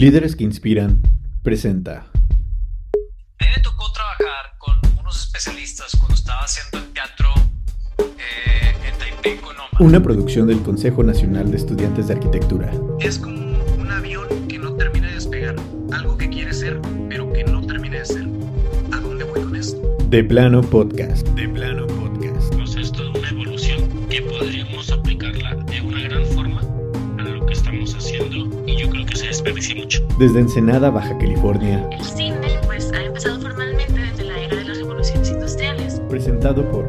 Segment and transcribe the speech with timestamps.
[0.00, 1.02] Líderes que Inspiran
[1.42, 2.06] presenta.
[2.88, 7.28] A mí me tocó trabajar con unos especialistas cuando estaba haciendo el teatro
[7.98, 9.68] eh, en Taipei con Oma.
[9.78, 12.72] Una producción del Consejo Nacional de Estudiantes de Arquitectura.
[12.98, 15.56] Es como un avión que no termina de despegar.
[15.92, 16.80] Algo que quiere ser,
[17.10, 18.26] pero que no termina de ser.
[18.92, 19.98] ¿A dónde voy con esto?
[20.08, 21.28] De Plano Podcast.
[30.20, 31.88] Desde Ensenada, Baja California.
[31.92, 35.98] El cine pues ha empezado formalmente desde la era de las revoluciones industriales.
[36.10, 36.84] Presentado por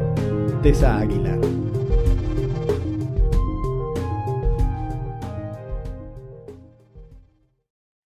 [0.60, 1.38] Tessa Aguilar.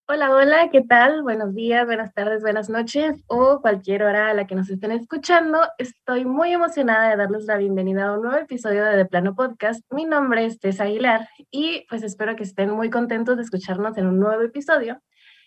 [0.09, 1.25] Hola, hola, ¿qué tal?
[1.25, 5.59] Buenos días, buenas tardes, buenas noches o cualquier hora a la que nos estén escuchando.
[5.79, 9.83] Estoy muy emocionada de darles la bienvenida a un nuevo episodio de De Plano Podcast.
[9.91, 14.07] Mi nombre es Tessa Aguilar y pues espero que estén muy contentos de escucharnos en
[14.07, 15.01] un nuevo episodio.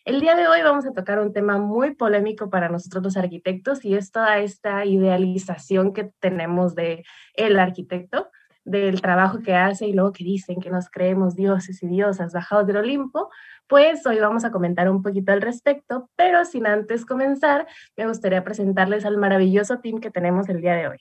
[0.05, 3.83] El día de hoy vamos a tocar un tema muy polémico para nosotros los arquitectos
[3.83, 8.29] y es toda esta idealización que tenemos de el arquitecto,
[8.63, 12.67] del trabajo que hace y luego que dicen que nos creemos dioses y diosas bajados
[12.67, 13.29] del Olimpo,
[13.67, 18.43] pues hoy vamos a comentar un poquito al respecto, pero sin antes comenzar, me gustaría
[18.43, 20.97] presentarles al maravilloso team que tenemos el día de hoy.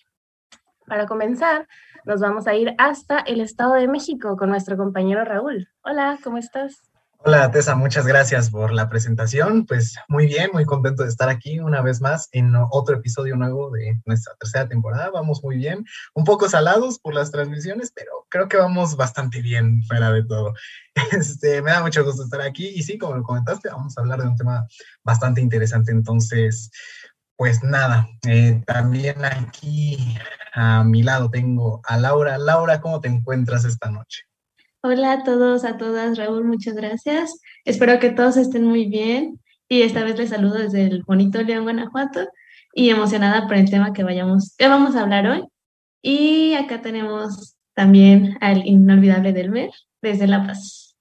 [0.86, 1.68] Para comenzar,
[2.04, 5.68] nos vamos a ir hasta el Estado de México con nuestro compañero Raúl.
[5.82, 6.87] Hola, ¿cómo estás?
[7.20, 9.66] Hola Tessa, muchas gracias por la presentación.
[9.66, 13.70] Pues muy bien, muy contento de estar aquí una vez más en otro episodio nuevo
[13.72, 15.10] de nuestra tercera temporada.
[15.10, 19.82] Vamos muy bien, un poco salados por las transmisiones, pero creo que vamos bastante bien
[19.84, 20.54] fuera de todo.
[21.12, 24.22] Este, me da mucho gusto estar aquí y sí, como lo comentaste, vamos a hablar
[24.22, 24.66] de un tema
[25.02, 25.90] bastante interesante.
[25.90, 26.70] Entonces,
[27.36, 30.16] pues nada, eh, también aquí
[30.54, 32.38] a mi lado tengo a Laura.
[32.38, 34.27] Laura, ¿cómo te encuentras esta noche?
[34.90, 37.42] Hola a todos, a todas, Raúl, muchas gracias.
[37.66, 39.38] Espero que todos estén muy bien
[39.68, 42.20] y esta vez les saludo desde el bonito León, Guanajuato
[42.72, 45.44] y emocionada por el tema que vayamos, que vamos a hablar hoy.
[46.00, 49.68] Y acá tenemos también al inolvidable Delmer
[50.00, 50.96] desde La Paz.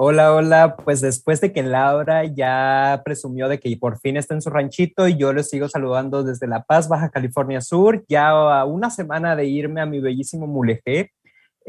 [0.00, 4.42] Hola, hola, pues después de que Laura ya presumió de que por fin está en
[4.42, 8.64] su ranchito y yo les sigo saludando desde La Paz, Baja California Sur, ya a
[8.64, 11.12] una semana de irme a mi bellísimo Mulegé,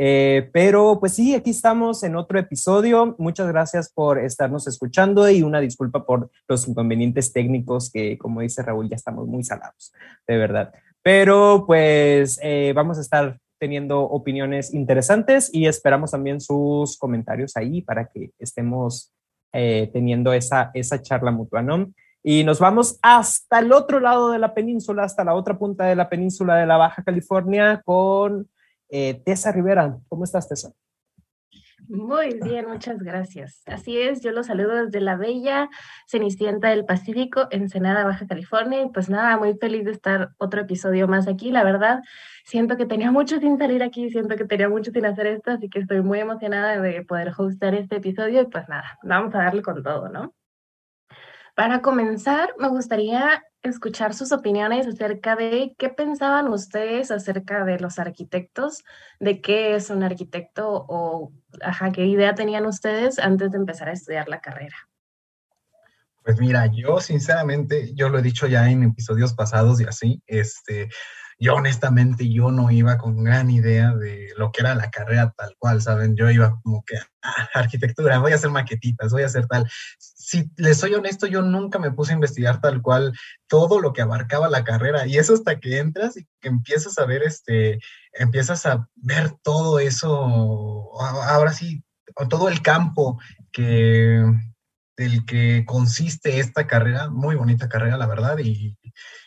[0.02, 3.16] eh, pero pues sí, aquí estamos en otro episodio.
[3.18, 8.64] Muchas gracias por estarnos escuchando y una disculpa por los inconvenientes técnicos que, como dice
[8.64, 9.92] Raúl, ya estamos muy salados,
[10.26, 10.72] de verdad.
[11.04, 17.82] Pero pues eh, vamos a estar teniendo opiniones interesantes y esperamos también sus comentarios ahí
[17.82, 19.12] para que estemos
[19.52, 21.92] eh, teniendo esa, esa charla mutua, ¿no?
[22.24, 25.98] Y nos vamos hasta el otro lado de la península, hasta la otra punta de
[25.98, 28.48] la península de la Baja California con
[28.90, 29.98] eh, Tessa Rivera.
[30.08, 30.72] ¿Cómo estás, Tessa?
[31.90, 33.64] Muy bien, muchas gracias.
[33.66, 35.70] Así es, yo los saludo desde la bella
[36.08, 38.84] Cenicienta del Pacífico, Ensenada, Baja California.
[38.84, 41.50] Y pues nada, muy feliz de estar otro episodio más aquí.
[41.52, 42.02] La verdad,
[42.46, 45.68] siento que tenía mucho sin salir aquí, siento que tenía mucho sin hacer esto, así
[45.68, 48.42] que estoy muy emocionada de poder hostear este episodio.
[48.42, 50.36] Y pues nada, vamos a darle con todo, ¿no?
[51.60, 58.00] Para comenzar, me gustaría escuchar sus opiniones acerca de qué pensaban ustedes acerca de los
[58.00, 58.86] arquitectos,
[59.20, 63.92] de qué es un arquitecto o ajá, qué idea tenían ustedes antes de empezar a
[63.92, 64.78] estudiar la carrera.
[66.24, 70.88] Pues mira, yo sinceramente, yo lo he dicho ya en episodios pasados y así, este,
[71.40, 75.56] yo honestamente yo no iba con gran idea de lo que era la carrera tal
[75.58, 76.16] cual, ¿saben?
[76.18, 79.70] Yo iba como que, ah, arquitectura, voy a hacer maquetitas, voy a hacer tal.
[79.98, 83.14] Si les soy honesto, yo nunca me puse a investigar tal cual
[83.48, 87.06] todo lo que abarcaba la carrera y eso hasta que entras y que empiezas a
[87.06, 87.80] ver, este,
[88.14, 91.84] empiezas a ver todo eso, ahora sí,
[92.30, 93.18] todo el campo
[93.52, 94.24] que
[94.98, 98.78] del que consiste esta carrera, muy bonita carrera, la verdad, y,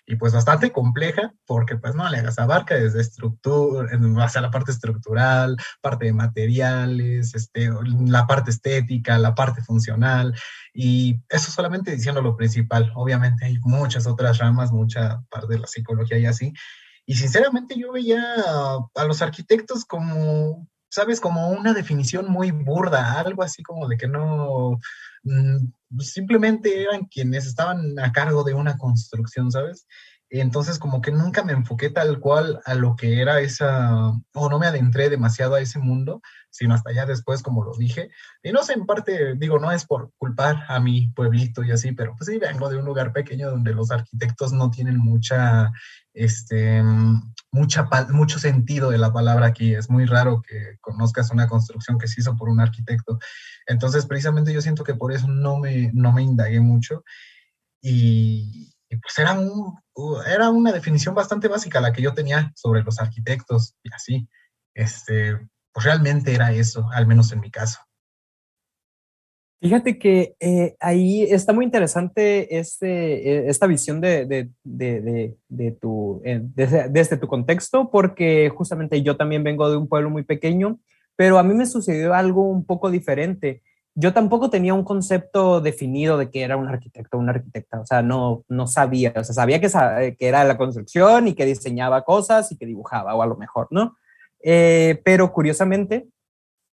[0.07, 3.89] y pues bastante compleja, porque pues no le abarca desde estructura,
[4.25, 7.71] hacia la parte estructural, parte de materiales, este,
[8.07, 10.35] la parte estética, la parte funcional,
[10.75, 12.93] y eso solamente diciendo lo principal.
[12.95, 16.53] Obviamente hay muchas otras ramas, mucha parte de la psicología y así.
[17.07, 18.23] Y sinceramente yo veía
[18.95, 24.09] a los arquitectos como, sabes, como una definición muy burda, algo así como de que
[24.09, 24.79] no,
[25.99, 29.87] simplemente eran quienes estaban a cargo de una construcción, ¿sabes?
[30.35, 34.59] Entonces como que nunca me enfoqué tal cual a lo que era esa, o no
[34.59, 38.09] me adentré demasiado a ese mundo, sino hasta allá después, como lo dije.
[38.43, 41.93] Y no sé, en parte, digo, no es por culpar a mi pueblito y así,
[41.93, 45.71] pero pues sí, vengo de un lugar pequeño donde los arquitectos no tienen mucha
[46.15, 46.83] este,
[47.51, 49.75] mucha, mucho sentido de la palabra aquí.
[49.75, 53.19] Es muy raro que conozcas una construcción que se hizo por un arquitecto.
[53.67, 57.05] Entonces, precisamente yo siento que por eso no me, no me indagué mucho.
[57.81, 59.79] Y, pues era, un,
[60.27, 64.29] era una definición bastante básica la que yo tenía sobre los arquitectos y así.
[64.75, 65.39] Este,
[65.73, 67.79] pues realmente era eso, al menos en mi caso.
[69.63, 75.71] Fíjate que eh, ahí está muy interesante este, eh, esta visión de, de, de, de
[75.71, 80.81] tu, eh, desde, tu contexto, porque justamente yo también vengo de un pueblo muy pequeño,
[81.15, 83.63] pero a mí me sucedió algo un poco diferente.
[83.95, 87.87] Yo tampoco tenía un concepto definido de que era un arquitecto o una arquitecta, o
[87.87, 92.03] sea, no, no sabía, o sea, sabía que, que era la construcción y que diseñaba
[92.03, 93.97] cosas y que dibujaba, o a lo mejor, ¿no?
[95.05, 96.09] pero curiosamente,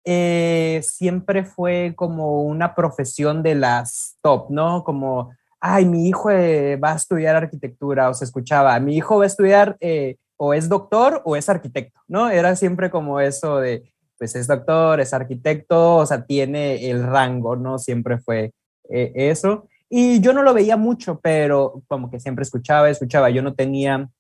[0.04, 4.84] eh, siempre fue como una profesión de las top, ¿no?
[4.84, 9.24] Como, ay, mi hijo eh, va a estudiar arquitectura, o se escuchaba, mi hijo va
[9.24, 12.28] a estudiar eh, o es doctor o es arquitecto, ¿no?
[12.28, 17.56] Era siempre como eso de, pues es doctor, es arquitecto, o sea, tiene el rango,
[17.56, 17.78] ¿no?
[17.78, 18.52] Siempre fue
[18.90, 19.66] eso.
[19.88, 24.10] Y yo no lo veía mucho, pero como que siempre escuchaba, escuchaba, yo no tenía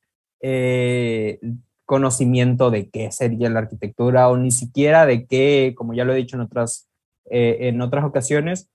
[1.84, 6.16] conocimiento de qué sería la arquitectura o ni siquiera de qué, como ya lo he
[6.16, 6.88] dicho en otras,
[7.30, 8.70] eh, en otras ocasiones,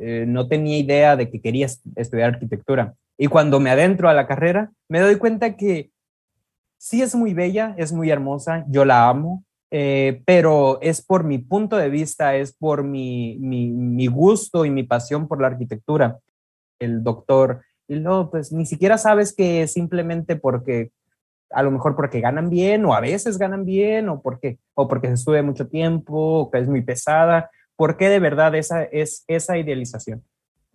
[0.00, 1.66] eh, no tenía idea de que quería
[1.96, 2.94] estudiar arquitectura.
[3.18, 5.90] Y cuando me adentro a la carrera, me doy cuenta que
[6.78, 11.38] sí es muy bella, es muy hermosa, yo la amo, eh, pero es por mi
[11.38, 16.18] punto de vista, es por mi, mi, mi, gusto y mi pasión por la arquitectura.
[16.78, 20.90] El doctor, y no, pues ni siquiera sabes que simplemente porque
[21.50, 25.08] a lo mejor porque ganan bien o a veces ganan bien o porque, o porque
[25.08, 27.50] se sube mucho tiempo o que es muy pesada.
[27.76, 30.24] ¿Por qué de verdad esa es esa idealización?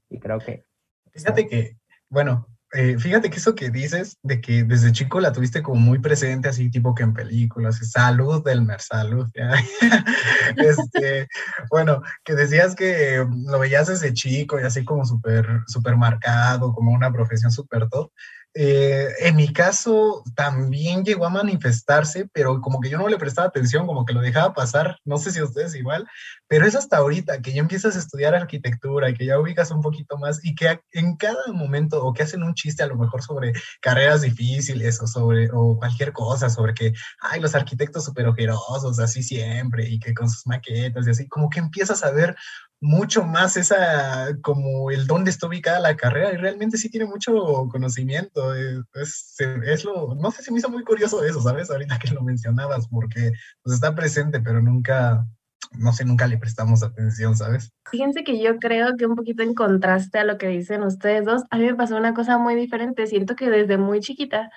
[0.10, 0.66] Y creo que...
[1.14, 1.78] Fíjate que,
[2.10, 6.00] bueno, eh, fíjate que eso que dices de que desde chico la tuviste como muy
[6.00, 9.30] presente, así tipo que en películas, salud del salud.
[10.58, 11.28] este,
[11.70, 16.92] bueno, que decías que lo veías desde chico y así como súper, súper marcado, como
[16.92, 18.12] una profesión súper top.
[18.58, 23.50] Eh, en mi caso también llegó a manifestarse, pero como que yo no le prestaba
[23.50, 26.08] atención, como que lo dejaba pasar, no sé si ustedes igual,
[26.48, 29.82] pero es hasta ahorita que ya empiezas a estudiar arquitectura y que ya ubicas un
[29.82, 33.22] poquito más y que en cada momento o que hacen un chiste a lo mejor
[33.22, 39.00] sobre carreras difíciles o sobre o cualquier cosa, sobre que, hay los arquitectos súper ojerosos,
[39.00, 42.38] así siempre, y que con sus maquetas y así, como que empiezas a ver
[42.86, 47.68] mucho más esa, como el dónde está ubicada la carrera y realmente sí tiene mucho
[47.72, 48.54] conocimiento.
[48.54, 51.72] Es, es, lo, no sé si me hizo muy curioso eso, ¿sabes?
[51.72, 53.32] Ahorita que lo mencionabas, porque
[53.64, 55.26] pues, está presente, pero nunca,
[55.72, 57.72] no sé, nunca le prestamos atención, ¿sabes?
[57.90, 61.42] Fíjense que yo creo que un poquito en contraste a lo que dicen ustedes dos,
[61.50, 63.08] a mí me pasó una cosa muy diferente.
[63.08, 64.52] Siento que desde muy chiquita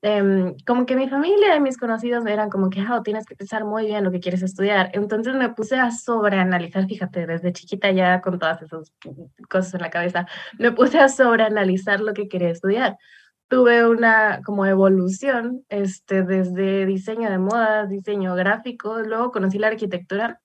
[0.00, 3.64] Em, como que mi familia y mis conocidos eran como que, ah, tienes que pensar
[3.64, 4.90] muy bien lo que quieres estudiar.
[4.94, 8.92] Entonces me puse a sobreanalizar, fíjate, desde chiquita ya con todas esas
[9.48, 10.26] cosas en la cabeza,
[10.58, 12.96] me puse a sobreanalizar lo que quería estudiar.
[13.48, 20.40] Tuve una como evolución este, desde diseño de modas, diseño gráfico, luego conocí la arquitectura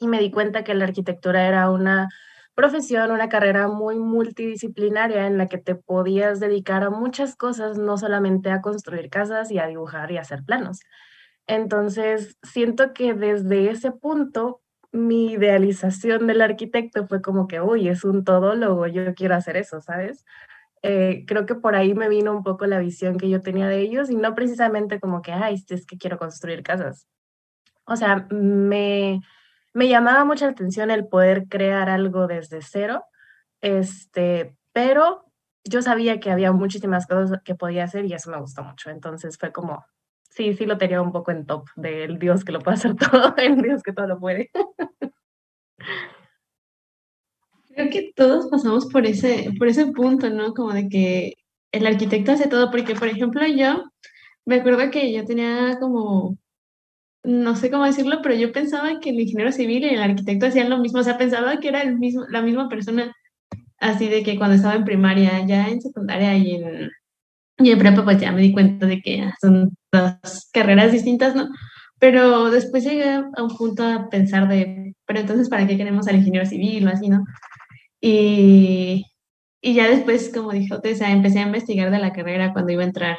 [0.00, 2.08] y me di cuenta que la arquitectura era una
[2.56, 7.98] profesión, una carrera muy multidisciplinaria en la que te podías dedicar a muchas cosas, no
[7.98, 10.80] solamente a construir casas y a dibujar y a hacer planos.
[11.46, 18.04] Entonces, siento que desde ese punto, mi idealización del arquitecto fue como que, uy, es
[18.04, 20.24] un todólogo, yo quiero hacer eso, ¿sabes?
[20.82, 23.80] Eh, creo que por ahí me vino un poco la visión que yo tenía de
[23.80, 27.06] ellos y no precisamente como que, ay, es que quiero construir casas.
[27.84, 29.20] O sea, me,
[29.76, 33.04] me llamaba mucha atención el poder crear algo desde cero,
[33.60, 35.30] este, pero
[35.64, 38.88] yo sabía que había muchísimas cosas que podía hacer y eso me gustó mucho.
[38.88, 39.84] Entonces fue como,
[40.30, 43.34] sí, sí lo tenía un poco en top del Dios que lo puede hacer todo,
[43.36, 44.50] el Dios que todo lo puede.
[47.68, 50.54] Creo que todos pasamos por ese, por ese punto, ¿no?
[50.54, 51.34] Como de que
[51.70, 53.84] el arquitecto hace todo, porque por ejemplo yo
[54.46, 56.38] me acuerdo que yo tenía como
[57.26, 60.70] no sé cómo decirlo, pero yo pensaba que el ingeniero civil y el arquitecto hacían
[60.70, 63.12] lo mismo, o sea, pensaba que era el mismo, la misma persona,
[63.78, 66.90] así de que cuando estaba en primaria, ya en secundaria y en,
[67.58, 71.48] y en prepa, pues ya me di cuenta de que son dos carreras distintas, ¿no?
[71.98, 76.16] Pero después llegué a un punto a pensar de, pero entonces, ¿para qué queremos al
[76.16, 77.24] ingeniero civil o así, no?
[78.00, 79.04] Y,
[79.60, 82.86] y ya después, como dijo Tessa, empecé a investigar de la carrera cuando iba a
[82.86, 83.18] entrar,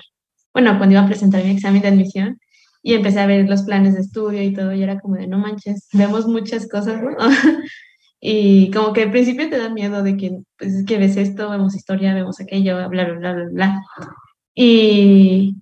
[0.54, 2.40] bueno, cuando iba a presentar mi examen de admisión
[2.84, 5.38] y empecé a ver los planes de estudio y todo, y era como de, no
[5.40, 7.16] manches, vemos muchas cosas, ¿no?
[8.22, 11.76] y como que al principio te da miedo de que, pues, que ves esto, vemos
[11.76, 13.82] historia, vemos aquello, bla, bla, bla, bla, bla.
[14.56, 15.56] Y,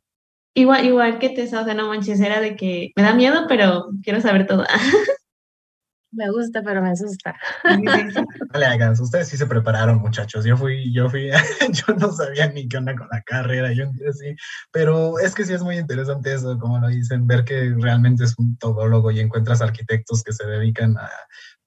[0.58, 3.88] Igual, igual que te o sea, no manches, era de que me da miedo, pero
[4.04, 4.64] quiero saber todo.
[6.16, 7.36] Me gusta, pero me asusta.
[8.54, 10.46] No le hagas, ustedes sí se prepararon, muchachos.
[10.46, 11.30] Yo fui, yo fui,
[11.72, 14.36] yo no sabía ni qué onda con la carrera, yo sí,
[14.72, 18.36] pero es que sí es muy interesante eso, como lo dicen, ver que realmente es
[18.38, 21.10] un todólogo y encuentras arquitectos que se dedican a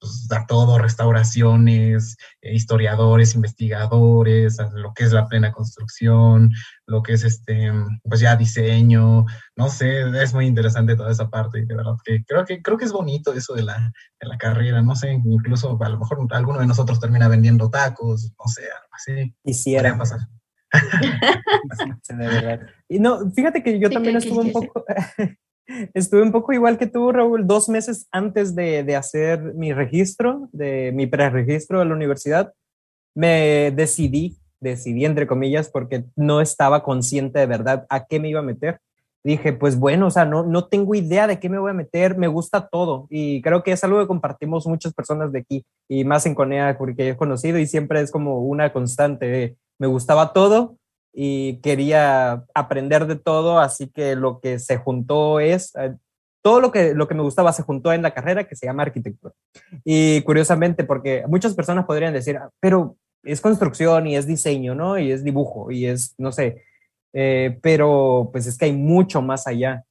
[0.01, 6.51] pues, a todo, restauraciones, eh, historiadores, investigadores, lo que es la plena construcción,
[6.87, 9.25] lo que es este, pues ya diseño,
[9.57, 12.79] no sé, es muy interesante toda esa parte y de verdad que creo que creo
[12.79, 16.27] que es bonito eso de la, de la carrera, no sé, incluso a lo mejor
[16.31, 19.35] alguno de nosotros termina vendiendo tacos, no sé, algo así.
[19.45, 20.21] Quisiera pasar.
[22.09, 22.61] de verdad.
[22.89, 24.85] Y no, fíjate que yo también estuve un poco,
[25.95, 30.49] Estuve un poco igual que tú, Raúl, dos meses antes de, de hacer mi registro,
[30.53, 32.53] de mi preregistro de la universidad,
[33.15, 38.41] me decidí, decidí entre comillas, porque no estaba consciente de verdad a qué me iba
[38.41, 38.81] a meter.
[39.25, 42.17] Dije, pues bueno, o sea, no, no tengo idea de qué me voy a meter,
[42.17, 46.05] me gusta todo y creo que es algo que compartimos muchas personas de aquí y
[46.05, 50.79] más en Conea porque he conocido y siempre es como una constante, me gustaba todo,
[51.13, 55.95] y quería aprender de todo, así que lo que se juntó es, eh,
[56.43, 58.83] todo lo que, lo que me gustaba se juntó en la carrera que se llama
[58.83, 59.35] arquitectura.
[59.85, 64.99] Y curiosamente, porque muchas personas podrían decir, ah, pero es construcción y es diseño, ¿no?
[64.99, 66.63] Y es dibujo y es, no sé,
[67.13, 69.85] eh, pero pues es que hay mucho más allá.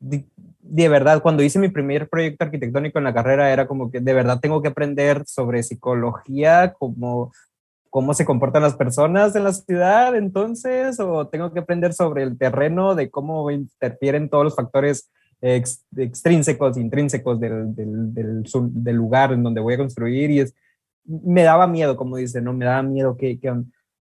[0.00, 0.26] De,
[0.60, 4.12] de, verdad, cuando hice mi primer proyecto arquitectónico en la carrera, era como que de
[4.12, 7.32] verdad tengo que aprender sobre psicología, como
[7.92, 12.38] cómo se comportan las personas en la ciudad, entonces, o tengo que aprender sobre el
[12.38, 15.10] terreno, de cómo interfieren todos los factores
[15.42, 20.54] extrínsecos, intrínsecos del, del, del, lugar en donde voy a construir, y es,
[21.04, 22.54] me daba miedo, como dice, ¿no?
[22.54, 23.52] Me daba miedo que, que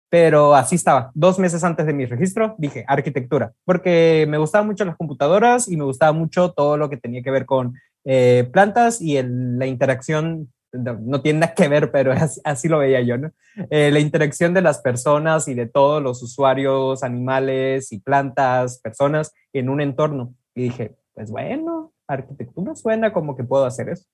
[0.08, 1.10] pero así estaba.
[1.14, 5.76] Dos meses antes de mi registro dije arquitectura, porque me gustaban mucho las computadoras y
[5.76, 9.66] me gustaba mucho todo lo que tenía que ver con eh, plantas y el, la
[9.66, 12.12] interacción no, tiene nada que ver, pero
[12.44, 13.30] así, lo veía yo, ¿no?
[13.70, 19.32] Eh, la interacción de las personas y de todos los usuarios, animales y plantas, personas
[19.52, 20.34] en un entorno.
[20.54, 24.06] Y dije, pues bueno, arquitectura suena como que puedo hacer eso.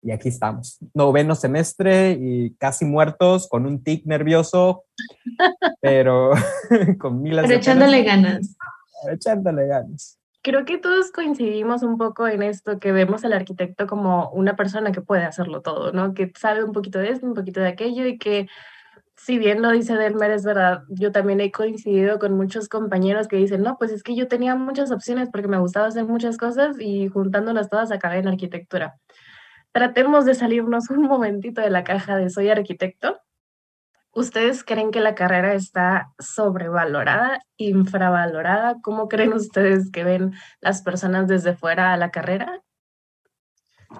[0.00, 4.84] Y aquí estamos, noveno semestre y casi muertos, con un tic nervioso,
[5.80, 6.30] pero
[6.98, 8.56] con miles pero echándole ganas.
[9.10, 14.30] Echándole ganas creo que todos coincidimos un poco en esto, que vemos al arquitecto como
[14.30, 16.14] una persona que puede hacerlo todo, ¿no?
[16.14, 18.48] Que sabe un poquito de esto, un poquito de aquello y que,
[19.16, 23.36] si bien lo dice Delmer, es verdad, yo también he coincidido con muchos compañeros que
[23.36, 26.80] dicen, no, pues es que yo tenía muchas opciones porque me gustaba hacer muchas cosas
[26.80, 28.96] y juntándolas todas acabé en arquitectura.
[29.72, 33.20] Tratemos de salirnos un momentito de la caja de soy arquitecto
[34.18, 38.78] ¿Ustedes creen que la carrera está sobrevalorada, infravalorada?
[38.82, 42.60] ¿Cómo creen ustedes que ven las personas desde fuera a la carrera?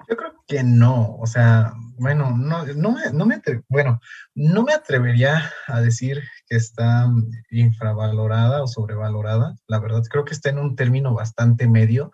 [0.09, 4.01] Yo creo que no, o sea, bueno, no, no me, no me bueno,
[4.35, 7.07] no me atrevería a decir que está
[7.49, 9.55] infravalorada o sobrevalorada.
[9.67, 12.11] La verdad, creo que está en un término bastante medio.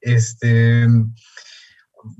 [0.00, 0.86] Este,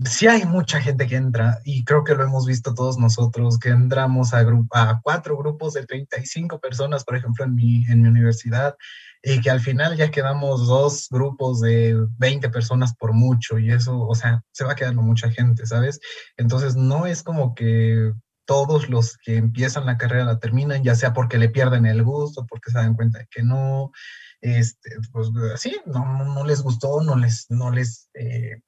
[0.05, 3.71] sí hay mucha gente que entra y creo que lo hemos visto todos nosotros, que
[3.71, 8.77] entramos a, a cuatro grupos de 35 personas, por ejemplo, en mi, en mi universidad,
[9.23, 14.01] y que al final ya quedamos dos grupos de 20 personas por mucho y eso,
[14.01, 16.01] o sea, se va quedando mucha gente, ¿sabes?
[16.37, 18.13] Entonces no es como que
[18.47, 22.47] todos los que empiezan la carrera la terminan, ya sea porque le pierden el gusto,
[22.49, 23.91] porque se dan cuenta de que no,
[24.41, 28.63] este, pues sí, no, no les gustó, no les, no les eh,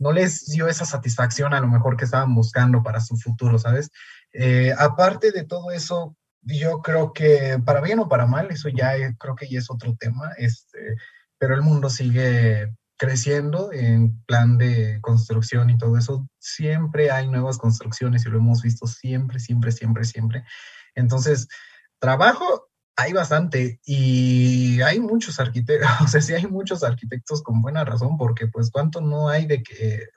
[0.00, 3.90] no les dio esa satisfacción a lo mejor que estaban buscando para su futuro, ¿sabes?
[4.32, 8.92] Eh, aparte de todo eso, yo creo que para bien o para mal, eso ya
[9.18, 10.96] creo que ya es otro tema, este,
[11.38, 16.26] pero el mundo sigue creciendo en plan de construcción y todo eso.
[16.38, 20.44] Siempre hay nuevas construcciones y lo hemos visto siempre, siempre, siempre, siempre.
[20.94, 21.46] Entonces,
[21.98, 22.69] trabajo
[23.00, 28.16] hay bastante y hay muchos arquitectos, o sea, sí hay muchos arquitectos con buena razón,
[28.18, 30.08] porque pues cuánto no hay de que,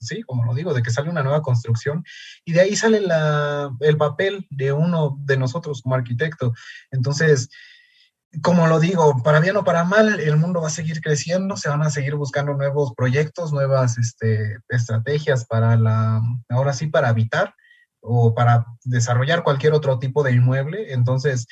[0.00, 2.04] sí, como lo digo, de que sale una nueva construcción
[2.44, 6.52] y de ahí sale la, el papel de uno de nosotros como arquitecto.
[6.90, 7.50] Entonces,
[8.42, 11.68] como lo digo, para bien o para mal, el mundo va a seguir creciendo, se
[11.68, 17.54] van a seguir buscando nuevos proyectos, nuevas este, estrategias para la, ahora sí, para habitar
[18.02, 20.92] o para desarrollar cualquier otro tipo de inmueble.
[20.92, 21.46] Entonces,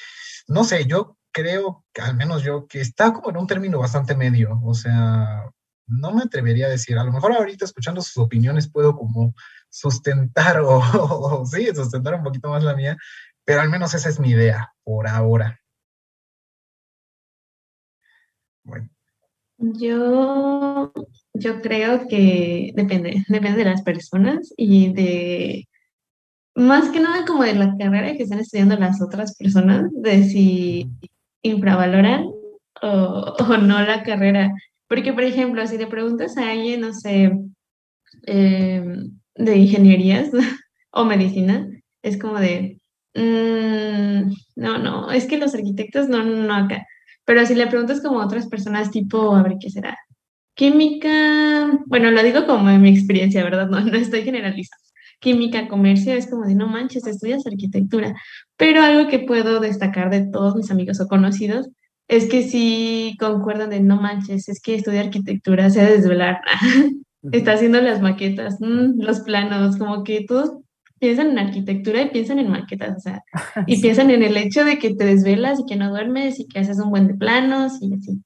[0.48, 4.60] no sé, yo creo, al menos yo, que está como en un término bastante medio,
[4.62, 5.44] o sea,
[5.86, 9.34] no me atrevería a decir, a lo mejor ahorita escuchando sus opiniones puedo como
[9.68, 12.96] sustentar o, sí, sustentar un poquito más la mía,
[13.44, 15.60] pero al menos esa es mi idea por ahora.
[18.62, 18.88] Bueno,
[19.58, 20.92] Yo,
[21.34, 25.68] yo creo que depende, depende de las personas y de,
[26.54, 30.90] más que nada como de la carrera que están estudiando las otras personas, de si
[31.42, 32.24] infravaloran
[32.82, 34.52] o, o no la carrera.
[34.88, 37.32] Porque, por ejemplo, si le preguntas a alguien, no sé,
[38.26, 40.30] em, de ingenierías
[40.92, 41.68] o medicina,
[42.02, 42.80] es como de,
[43.14, 46.86] mm, no, no, es que los arquitectos no, no, no acá.
[47.24, 49.96] Pero si le preguntas como a otras personas, tipo, a ver, ¿qué será?
[50.54, 53.68] Química, bueno, lo digo como en mi experiencia, ¿verdad?
[53.70, 54.89] No, no estoy generalizando.
[55.20, 58.14] Química, comercio, es como de, no manches, estudias arquitectura.
[58.56, 61.68] Pero algo que puedo destacar de todos mis amigos o conocidos
[62.08, 66.40] es que sí concuerdan de, no manches, es que estudia arquitectura, se desvelar,
[67.32, 70.52] está haciendo las maquetas, mm, los planos, como que todos
[70.98, 73.22] piensan en arquitectura y piensan en maquetas, o sea,
[73.66, 76.58] y piensan en el hecho de que te desvelas y que no duermes y que
[76.58, 78.22] haces un buen de planos y así.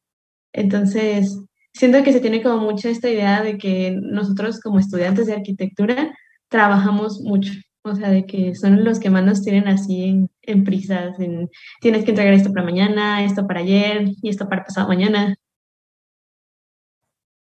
[0.53, 1.39] Entonces,
[1.75, 6.15] siento que se tiene como mucho esta idea de que nosotros como estudiantes de arquitectura
[6.55, 10.63] trabajamos mucho, o sea, de que son los que más nos tienen así en, en
[10.63, 14.87] prisas, en tienes que entregar esto para mañana, esto para ayer y esto para pasado
[14.87, 15.35] mañana.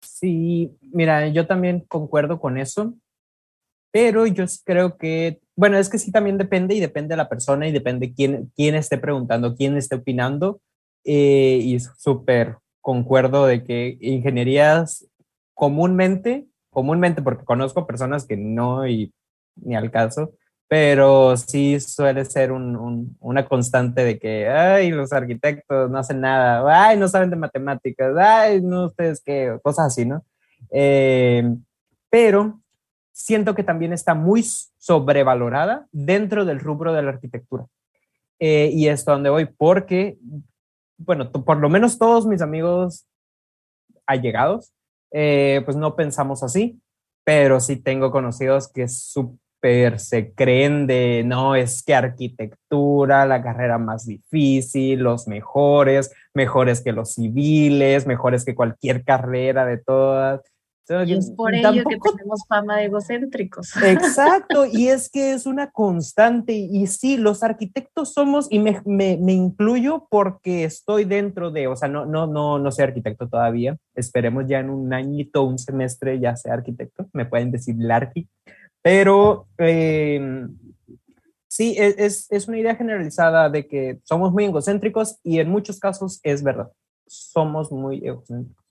[0.02, 2.94] Sí, mira, yo también concuerdo con eso
[3.94, 7.68] pero yo creo que, bueno, es que sí también depende y depende de la persona
[7.68, 10.62] y depende quién, quién esté preguntando, quién esté opinando.
[11.06, 15.08] Eh, y súper concuerdo de que ingenierías
[15.54, 19.14] comúnmente, comúnmente, porque conozco personas que no y
[19.56, 20.34] ni al caso,
[20.68, 26.22] pero sí suele ser un, un, una constante de que, ay, los arquitectos no hacen
[26.22, 30.26] nada, ay, no saben de matemáticas, ay, no ustedes qué, cosas así, ¿no?
[30.72, 31.48] Eh,
[32.10, 32.60] pero
[33.12, 37.68] siento que también está muy sobrevalorada dentro del rubro de la arquitectura.
[38.40, 40.18] Eh, y es donde voy, porque,
[40.98, 43.06] bueno, por lo menos todos mis amigos
[44.06, 44.74] allegados,
[45.14, 46.82] eh, pues no pensamos así,
[47.24, 53.78] pero sí tengo conocidos que súper se creen de, no, es que arquitectura, la carrera
[53.78, 60.42] más difícil, los mejores, mejores que los civiles, mejores que cualquier carrera de todas.
[60.90, 63.74] Y es por ello que tenemos fama de egocéntricos.
[63.82, 66.54] Exacto, y es que es una constante.
[66.54, 71.76] Y sí, los arquitectos somos, y me, me, me, incluyo porque estoy dentro de, o
[71.78, 73.78] sea, no, no, no, no soy arquitecto todavía.
[73.96, 77.08] Esperemos ya en un añito, un semestre ya sea arquitecto.
[77.14, 78.28] Me pueden decir Larky.
[78.82, 80.46] Pero eh,
[81.48, 85.80] sí, e, es, es una idea generalizada de que somos muy egocéntricos y en muchos
[85.80, 86.70] casos es verdad.
[87.08, 88.63] Somos muy egocéntricos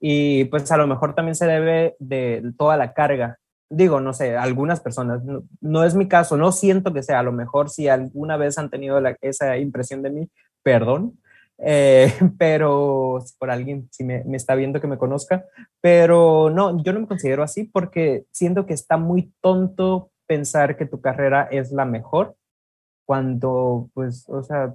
[0.00, 3.38] y pues a lo mejor también se debe de toda la carga.
[3.68, 5.22] Digo, no sé, algunas personas,
[5.60, 8.70] no, es mi caso, no siento que sea, a lo mejor si alguna vez han
[8.70, 10.30] tenido esa impresión de mí,
[10.62, 11.20] perdón,
[11.58, 15.44] eh, pero por alguien, si me, me, está viendo que me conozca,
[15.80, 20.86] pero no, yo no me considero así porque siento que está muy tonto pensar que
[20.86, 22.34] tu carrera es la mejor
[23.04, 24.74] cuando, pues, o sea,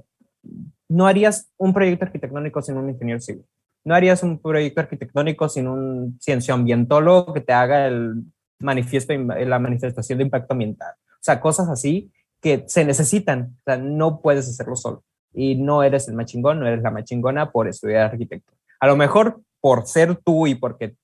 [0.87, 3.45] no harías un proyecto arquitectónico sin un ingeniero civil
[3.85, 8.23] no harías un proyecto arquitectónico sin un cienciólogo que te haga el
[8.59, 10.93] manifiesto, la manifestación de impacto ambiental.
[10.97, 13.55] O sea, cosas así que se necesitan.
[13.59, 15.03] O sea, no puedes hacerlo solo.
[15.33, 18.53] Y no eres el machingón, no eres la machingona por estudiar arquitecto.
[18.79, 20.95] A lo mejor por ser tú y porque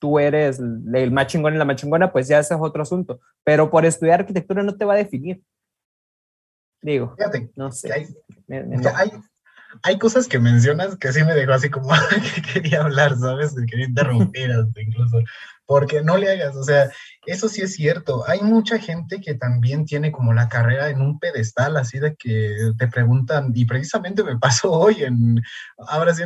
[0.00, 3.20] tú eres el machingón y la machingona, pues ya ese es otro asunto.
[3.44, 5.40] Pero por estudiar arquitectura no te va a definir.
[6.82, 7.92] Digo, Fíjate, no sé.
[7.92, 8.06] Hay,
[8.48, 9.12] hay,
[9.82, 11.90] hay cosas que mencionas que sí me dejó así como
[12.34, 13.54] que quería hablar, ¿sabes?
[13.54, 15.18] Que quería interrumpir incluso
[15.66, 16.90] porque no le hagas, o sea,
[17.26, 18.24] eso sí es cierto.
[18.28, 22.72] Hay mucha gente que también tiene como la carrera en un pedestal, así de que
[22.78, 25.40] te preguntan, y precisamente me pasó hoy, en,
[25.88, 26.24] ahora sí,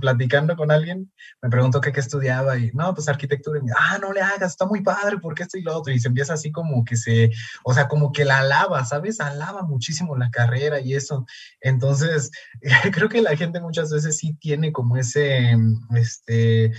[0.00, 3.98] platicando con alguien, me preguntó qué, qué estudiaba y, no, pues arquitectura, y me, ah,
[4.00, 6.52] no le hagas, está muy padre, porque esto y lo otro, y se empieza así
[6.52, 7.30] como que se,
[7.64, 9.20] o sea, como que la alaba, ¿sabes?
[9.20, 11.26] Alaba muchísimo la carrera y eso.
[11.60, 12.30] Entonces,
[12.92, 15.56] creo que la gente muchas veces sí tiene como ese,
[15.94, 16.72] este,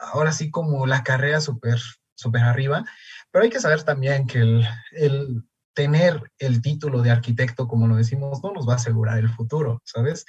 [0.00, 1.78] ahora sí como la carrera súper,
[2.14, 2.84] súper arriba,
[3.30, 7.96] pero hay que saber también que el, el, tener el título de arquitecto, como lo
[7.96, 10.24] decimos, no nos va a asegurar el futuro, ¿sabes?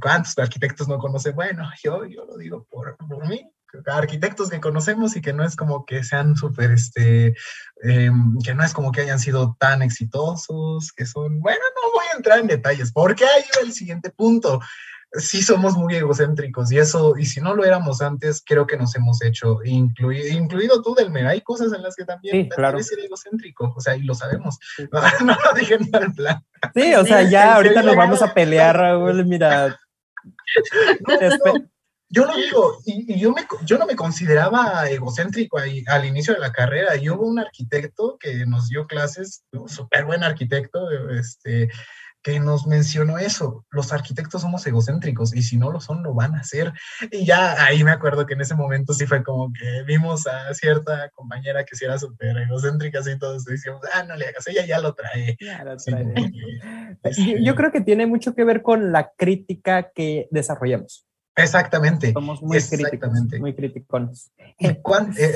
[0.00, 1.34] ¿Cuántos arquitectos no conocen?
[1.34, 3.50] Bueno, yo, yo lo digo por, por mí,
[3.86, 7.34] arquitectos que conocemos y que no es como que sean súper, este,
[7.82, 8.10] eh,
[8.44, 12.16] que no es como que hayan sido tan exitosos, que son, bueno, no voy a
[12.16, 14.60] entrar en detalles, porque ahí va el siguiente punto
[15.12, 18.94] sí somos muy egocéntricos y eso, y si no lo éramos antes, creo que nos
[18.94, 22.82] hemos hecho, incluido, incluido tú, Delmer, hay cosas en las que también sí, claro.
[22.82, 24.58] ser egocéntrico, o sea, y lo sabemos,
[24.92, 26.44] no, no lo dije en plan.
[26.74, 29.78] Sí, o sea, ya ahorita nos vamos a pelear, Raúl, mira.
[32.10, 36.40] yo lo digo, y, yo, me, yo no me consideraba egocéntrico ahí, al inicio de
[36.40, 36.96] la carrera.
[36.96, 41.68] Y hubo un arquitecto que nos dio clases, un súper buen arquitecto, este,
[42.22, 43.64] que nos mencionó eso.
[43.70, 46.72] Los arquitectos somos egocéntricos y si no lo son, lo van a hacer.
[47.10, 50.52] Y ya ahí me acuerdo que en ese momento sí fue como que vimos a
[50.54, 54.66] cierta compañera que sí era súper egocéntrica y todos decíamos, ah, no le hagas, ella
[54.66, 55.36] ya lo trae.
[55.40, 56.04] Ya lo trae.
[57.02, 61.07] Este, yo creo que tiene mucho que ver con la crítica que desarrollamos.
[61.38, 62.12] Exactamente.
[62.12, 63.10] Somos muy críticos.
[63.38, 64.30] Muy críticos.
[64.58, 64.82] Eh,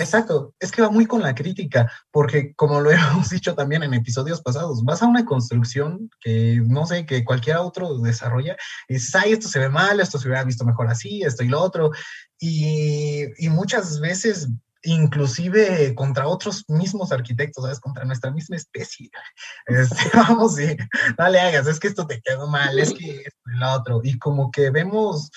[0.01, 0.53] exacto.
[0.59, 4.43] Es que va muy con la crítica, porque como lo hemos dicho también en episodios
[4.43, 8.57] pasados, vas a una construcción que no sé, que cualquier otro desarrolla
[8.89, 11.49] y dices, ay, esto se ve mal, esto se hubiera visto mejor así, esto y
[11.49, 11.93] lo otro.
[12.39, 14.49] Y, y muchas veces
[14.85, 17.79] inclusive contra otros mismos arquitectos, ¿sabes?
[17.79, 19.11] Contra nuestra misma especie.
[19.67, 20.77] Este, vamos, sí,
[21.17, 24.01] no le hagas, es que esto te quedó mal, es que esto y lo otro.
[24.03, 25.31] Y como que vemos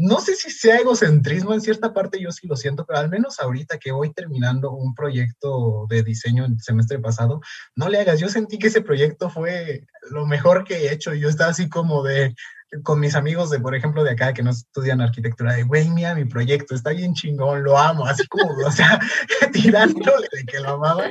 [0.00, 3.38] no sé si sea egocentrismo en cierta parte, yo sí lo siento, pero al menos
[3.38, 7.42] ahorita que voy terminando un proyecto de diseño el semestre pasado,
[7.76, 11.12] no le hagas, yo sentí que ese proyecto fue lo mejor que he hecho.
[11.12, 12.34] Yo estaba así como de,
[12.82, 16.14] con mis amigos de, por ejemplo, de acá que no estudian arquitectura, de, güey, mira
[16.14, 18.98] mi proyecto, está bien chingón, lo amo, así como, o sea,
[19.52, 21.10] tirándole de que lo amaba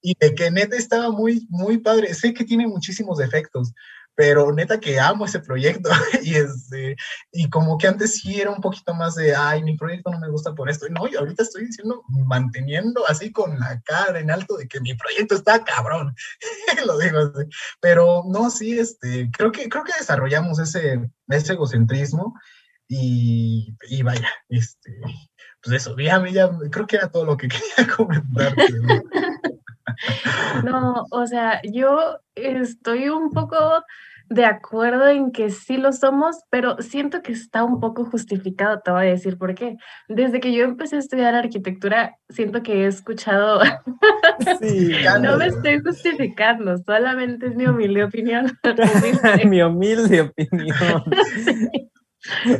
[0.00, 2.14] y de que neta estaba muy, muy padre.
[2.14, 3.72] Sé que tiene muchísimos defectos,
[4.18, 5.90] pero neta que amo ese proyecto
[6.24, 6.96] y, este,
[7.30, 10.28] y como que antes sí era un poquito más de, ay, mi proyecto no me
[10.28, 14.32] gusta por esto, y no, y ahorita estoy diciendo, manteniendo así con la cara en
[14.32, 16.16] alto de que mi proyecto está cabrón,
[16.84, 17.48] lo digo así,
[17.80, 22.34] pero no, sí, este, creo que, creo que desarrollamos ese, ese egocentrismo
[22.88, 25.00] y, y vaya, este,
[25.62, 28.52] pues eso, ya, ya, creo que era todo lo que quería comentar.
[30.64, 33.56] No, o sea, yo estoy un poco
[34.30, 38.90] de acuerdo en que sí lo somos, pero siento que está un poco justificado, te
[38.90, 39.76] voy a decir por qué.
[40.08, 43.60] Desde que yo empecé a estudiar arquitectura, siento que he escuchado,
[44.60, 48.52] sí, no me estoy justificando, solamente es mi humilde opinión.
[49.46, 51.04] mi humilde opinión.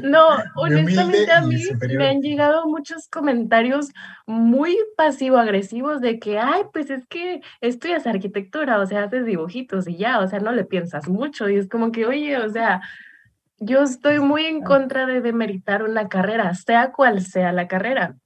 [0.03, 1.62] No, honestamente a mí
[1.97, 3.88] me han llegado muchos comentarios
[4.27, 9.97] muy pasivo-agresivos de que, ay, pues es que estudias arquitectura, o sea, haces dibujitos y
[9.97, 11.49] ya, o sea, no le piensas mucho.
[11.49, 12.81] Y es como que, oye, o sea,
[13.59, 18.16] yo estoy muy en contra de demeritar una carrera, sea cual sea la carrera,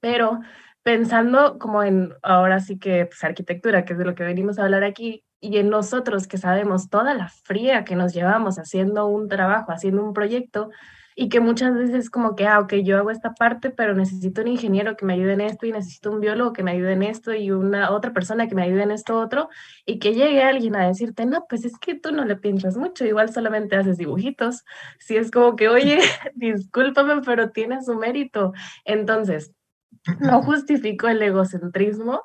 [0.00, 0.40] pero
[0.82, 4.64] pensando como en, ahora sí que, pues, arquitectura, que es de lo que venimos a
[4.64, 9.28] hablar aquí, y en nosotros que sabemos toda la fría que nos llevamos haciendo un
[9.28, 10.70] trabajo, haciendo un proyecto,
[11.16, 14.48] y que muchas veces como que, ah, ok, yo hago esta parte, pero necesito un
[14.48, 17.32] ingeniero que me ayude en esto y necesito un biólogo que me ayude en esto
[17.34, 19.48] y una otra persona que me ayude en esto otro
[19.86, 23.04] y que llegue alguien a decirte, no, pues es que tú no le piensas mucho,
[23.04, 24.64] igual solamente haces dibujitos.
[24.98, 25.98] Si es como que, oye,
[26.34, 28.52] discúlpame, pero tiene su mérito.
[28.84, 29.52] Entonces,
[30.20, 32.24] no justifico el egocentrismo,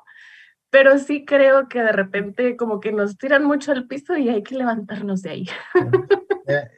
[0.70, 4.42] pero sí creo que de repente como que nos tiran mucho al piso y hay
[4.42, 5.48] que levantarnos de ahí.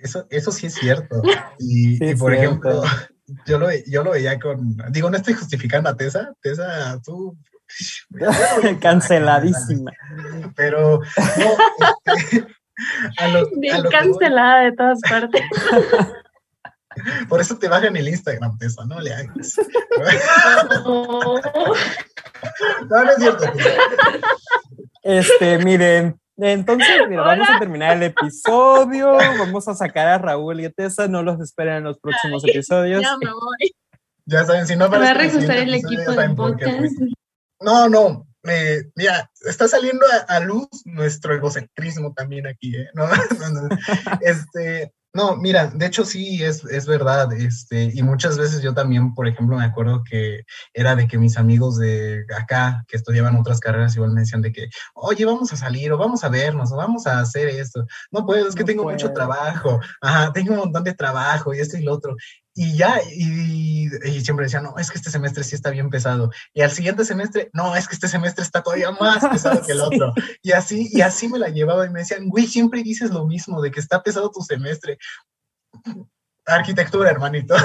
[0.03, 1.23] Eso, eso sí es cierto.
[1.59, 2.83] Y, por ejemplo,
[3.47, 7.39] yo lo, yo lo veía con, digo, no estoy justificando a Tessa, Tessa, tú...
[8.83, 9.93] Canceladísima.
[10.55, 11.01] Pero
[11.39, 11.51] no,
[12.15, 12.47] este,
[13.57, 15.43] Bien cancelada de todas partes.
[17.29, 19.57] Por eso te bajan el Instagram, Tessa, no le hagas.
[22.89, 23.45] No, no es cierto.
[25.05, 30.65] Este, miren, entonces, mira, vamos a terminar el episodio, vamos a sacar a Raúl y
[30.65, 33.01] a Tessa, no los esperen en los próximos episodios.
[33.01, 33.75] Ya me voy.
[34.25, 36.81] Ya saben, si no va a reajustar el equipo de podcast.
[37.61, 42.89] No, no, eh, mira, está saliendo a, luz nuestro egocentrismo también aquí, ¿eh?
[42.95, 43.07] No.
[44.21, 49.15] Este, no, mira, de hecho sí, es, es verdad, este, y muchas veces yo también,
[49.15, 53.61] por ejemplo, me acuerdo que era de que mis amigos de acá, que estudiaban otras
[53.61, 56.77] carreras, igual me decían de que, oye, vamos a salir, o vamos a vernos, o
[56.77, 57.85] vamos a hacer esto.
[58.11, 61.77] No puedo, es que tengo mucho trabajo, ajá, tengo un montón de trabajo, y esto
[61.77, 62.17] y lo otro
[62.55, 63.89] y ya, y,
[64.21, 66.31] siempre decía, no, es que este semestre sí está bien pesado.
[66.53, 69.81] Y al siguiente semestre, no, es que este semestre está todavía más pesado que el
[69.81, 70.13] otro.
[70.43, 73.63] Y así, y así me la llevaba y me decían, güey, siempre dices lo mismo,
[73.63, 74.99] de que está pesado tu semestre.
[76.45, 77.55] Arquitectura, hermanito.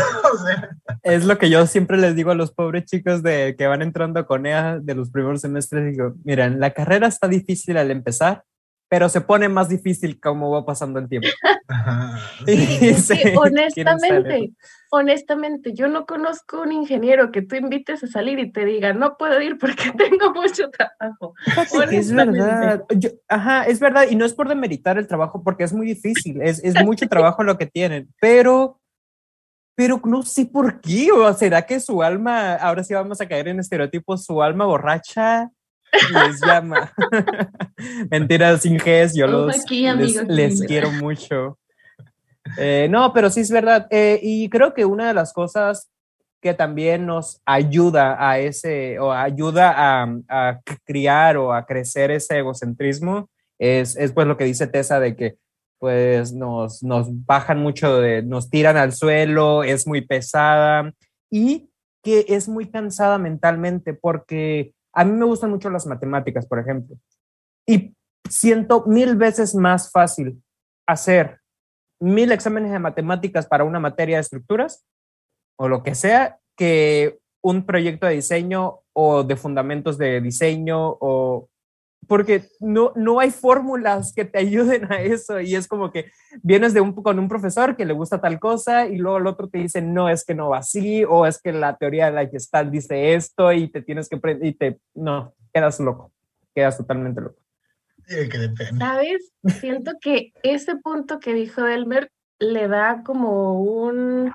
[1.03, 4.25] Es lo que yo siempre les digo a los pobres chicos de que van entrando
[4.25, 5.91] con EA de los primeros semestres.
[5.91, 8.43] Digo, miren, la carrera está difícil al empezar,
[8.89, 11.27] pero se pone más difícil como va pasando el tiempo.
[12.97, 14.53] Sí, honestamente,
[14.89, 19.17] honestamente, yo no conozco un ingeniero que tú invites a salir y te diga, no
[19.17, 21.33] puedo ir porque tengo mucho trabajo.
[21.91, 22.85] Es verdad,
[23.27, 26.63] ajá, es verdad, y no es por demeritar el trabajo porque es muy difícil, es,
[26.63, 28.79] es mucho trabajo lo que tienen, pero
[29.75, 33.49] pero no sé por qué, o será que su alma, ahora sí vamos a caer
[33.49, 35.51] en estereotipos, su alma borracha
[36.11, 36.91] les llama.
[38.11, 39.87] Mentiras, sin Gs, yo los, aquí,
[40.27, 41.57] les, quiero mucho.
[42.57, 43.87] Eh, no, pero sí es verdad.
[43.89, 45.89] Eh, y creo que una de las cosas
[46.41, 52.39] que también nos ayuda a ese, o ayuda a, a criar o a crecer ese
[52.39, 55.37] egocentrismo, es, es pues lo que dice Tessa de que
[55.79, 60.91] pues nos, nos bajan mucho, de, nos tiran al suelo, es muy pesada
[61.29, 61.69] y
[62.03, 66.97] que es muy cansada mentalmente porque a mí me gustan mucho las matemáticas, por ejemplo,
[67.67, 67.95] y
[68.27, 70.41] siento mil veces más fácil
[70.87, 71.39] hacer
[72.01, 74.83] mil exámenes de matemáticas para una materia de estructuras
[75.59, 81.47] o lo que sea que un proyecto de diseño o de fundamentos de diseño o
[82.07, 86.73] porque no, no hay fórmulas que te ayuden a eso y es como que vienes
[86.73, 89.59] de un, con un profesor que le gusta tal cosa y luego el otro te
[89.59, 92.71] dice no, es que no va así o es que la teoría de la Gestalt
[92.71, 96.11] dice esto y te tienes que y te no, quedas loco,
[96.55, 97.39] quedas totalmente loco.
[98.07, 98.77] Sí, que depende.
[98.79, 99.33] ¿Sabes?
[99.59, 104.33] Siento que ese punto que dijo Elmer le da como un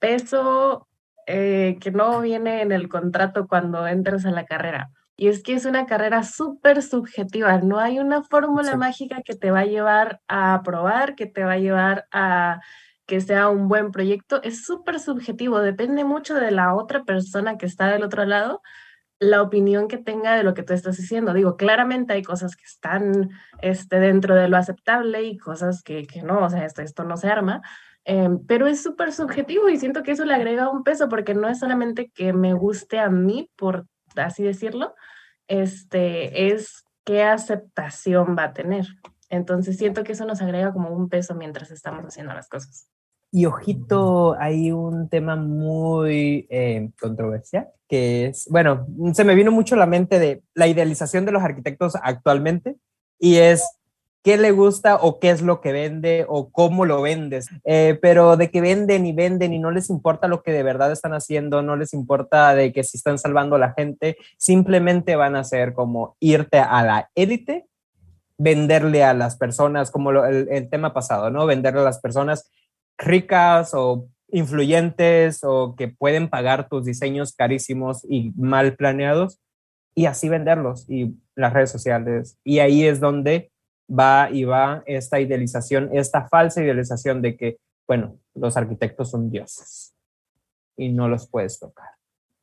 [0.00, 0.88] peso
[1.26, 4.90] eh, que no viene en el contrato cuando entras a la carrera.
[5.22, 8.76] Y es que es una carrera súper subjetiva, no hay una fórmula Sí.
[8.76, 12.58] mágica que te va a llevar a aprobar, que te va a llevar a
[13.06, 14.42] que sea un buen proyecto.
[14.42, 18.62] Es súper subjetivo, depende mucho de la otra persona que está del otro lado,
[19.20, 21.34] la opinión que tenga de lo que tú estás diciendo.
[21.34, 23.30] Digo, claramente hay cosas que están
[23.60, 27.16] este, dentro de lo aceptable y cosas que, que no, o sea, esto, esto no
[27.16, 27.62] se arma.
[28.04, 31.48] Em, pero es súper subjetivo y siento que eso le agrega un peso porque no
[31.48, 34.96] es solamente que me guste a mí, por así decirlo,
[35.52, 38.86] este, es qué aceptación va a tener.
[39.28, 42.88] Entonces siento que eso nos agrega como un peso mientras estamos haciendo las cosas.
[43.30, 49.74] Y ojito, hay un tema muy eh, controversial, que es, bueno, se me vino mucho
[49.74, 52.76] a la mente de la idealización de los arquitectos actualmente,
[53.18, 53.66] y es
[54.22, 57.48] qué le gusta o qué es lo que vende o cómo lo vendes.
[57.64, 60.92] Eh, pero de que venden y venden y no les importa lo que de verdad
[60.92, 65.36] están haciendo, no les importa de que si están salvando a la gente, simplemente van
[65.36, 67.66] a hacer como irte a la élite,
[68.38, 71.46] venderle a las personas, como el, el tema pasado, ¿no?
[71.46, 72.50] Venderle a las personas
[72.98, 79.38] ricas o influyentes o que pueden pagar tus diseños carísimos y mal planeados
[79.94, 82.38] y así venderlos y las redes sociales.
[82.42, 83.51] Y ahí es donde
[83.88, 89.94] va y va esta idealización, esta falsa idealización de que, bueno, los arquitectos son dioses
[90.76, 91.88] y no los puedes tocar.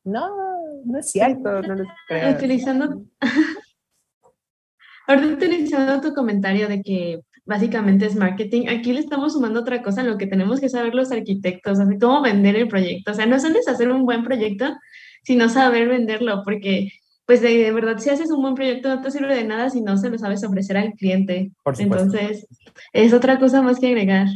[0.04, 2.36] No, no es cierto, no les creas.
[2.36, 3.02] Utilizando,
[5.06, 10.02] ahorita utilizando tu comentario de que básicamente es marketing, aquí le estamos sumando otra cosa
[10.02, 13.10] en lo que tenemos que saber los arquitectos, así cómo vender el proyecto.
[13.10, 14.76] O sea, no solo es hacer un buen proyecto,
[15.24, 16.92] sino saber venderlo, porque
[17.30, 19.82] pues de, de verdad si haces un buen proyecto no te sirve de nada si
[19.82, 21.52] no se lo sabes ofrecer al cliente.
[21.62, 22.16] Por supuesto.
[22.16, 22.48] Entonces,
[22.92, 24.26] es otra cosa más que agregar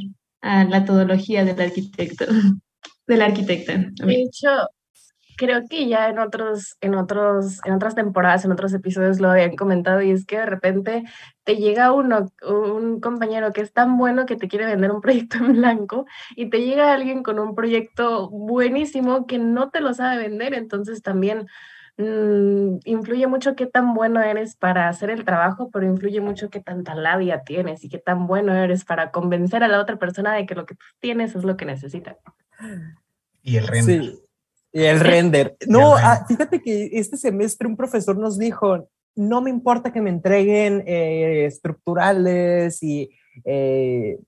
[0.40, 2.24] a la todología del arquitecto,
[3.08, 3.72] del arquitecto.
[3.96, 4.48] De hecho,
[5.36, 9.56] creo que ya en otros, en otros, en otras temporadas, en otros episodios lo habían
[9.56, 11.02] comentado, y es que de repente
[11.42, 15.38] te llega uno, un compañero que es tan bueno que te quiere vender un proyecto
[15.38, 20.28] en blanco, y te llega alguien con un proyecto buenísimo que no te lo sabe
[20.28, 21.48] vender, entonces también
[21.96, 26.60] mm, influye mucho qué tan bueno eres para hacer el trabajo, pero influye mucho qué
[26.60, 30.46] tanta labia tienes y qué tan bueno eres para convencer a la otra persona de
[30.46, 32.16] que lo que tú tienes es lo que necesita.
[33.42, 34.02] Y el render.
[34.02, 34.20] Sí.
[34.72, 35.56] Y el render.
[35.68, 36.04] No, el render.
[36.04, 40.82] ah, fíjate que este semestre un profesor nos dijo, no me importa que me entreguen
[40.86, 43.10] eh, estructurales y
[43.44, 44.18] eh,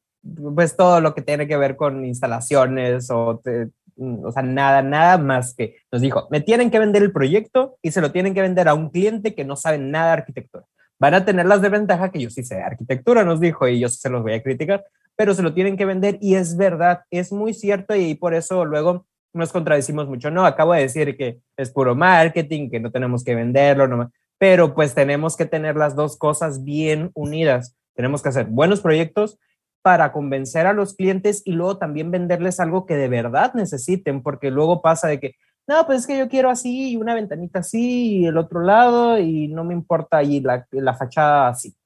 [0.54, 5.18] pues todo lo que tiene que ver con instalaciones o, te- o sea, nada, nada
[5.18, 8.42] más que nos dijo, me tienen que vender el proyecto y se lo tienen que
[8.42, 10.64] vender a un cliente que no sabe nada de arquitectura.
[10.98, 14.08] Van a tener las desventajas que yo sí sé arquitectura, nos dijo, y yo se
[14.08, 17.54] los voy a criticar, pero se lo tienen que vender y es verdad, es muy
[17.54, 20.30] cierto y por eso luego nos contradecimos mucho.
[20.30, 24.74] No, acabo de decir que es puro marketing, que no tenemos que venderlo, no, pero
[24.74, 27.76] pues tenemos que tener las dos cosas bien unidas.
[27.94, 29.38] Tenemos que hacer buenos proyectos
[29.86, 34.50] para convencer a los clientes y luego también venderles algo que de verdad necesiten, porque
[34.50, 35.36] luego pasa de que,
[35.68, 39.16] no, pues es que yo quiero así y una ventanita así y el otro lado
[39.16, 41.76] y no me importa y la, la fachada así.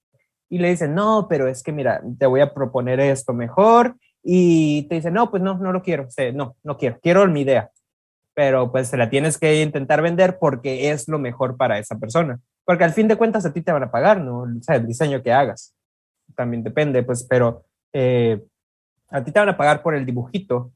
[0.48, 4.84] Y le dicen, no, pero es que mira, te voy a proponer esto mejor y
[4.88, 7.70] te dicen, no, pues no, no lo quiero, sea, no, no quiero, quiero mi idea,
[8.32, 12.40] pero pues se la tienes que intentar vender porque es lo mejor para esa persona,
[12.64, 14.44] porque al fin de cuentas a ti te van a pagar, ¿no?
[14.44, 15.74] O sea, el diseño que hagas,
[16.34, 18.42] también depende, pues, pero eh,
[19.08, 20.72] a ti te van a pagar por el dibujito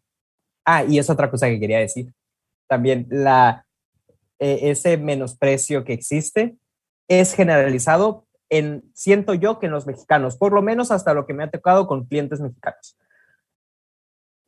[0.65, 2.13] Ah, y es otra cosa que quería decir.
[2.67, 3.67] También la,
[4.39, 6.57] eh, ese menosprecio que existe
[7.07, 11.35] es generalizado en, siento yo que en los mexicanos, por lo menos hasta lo que
[11.35, 12.97] me ha tocado con clientes mexicanos.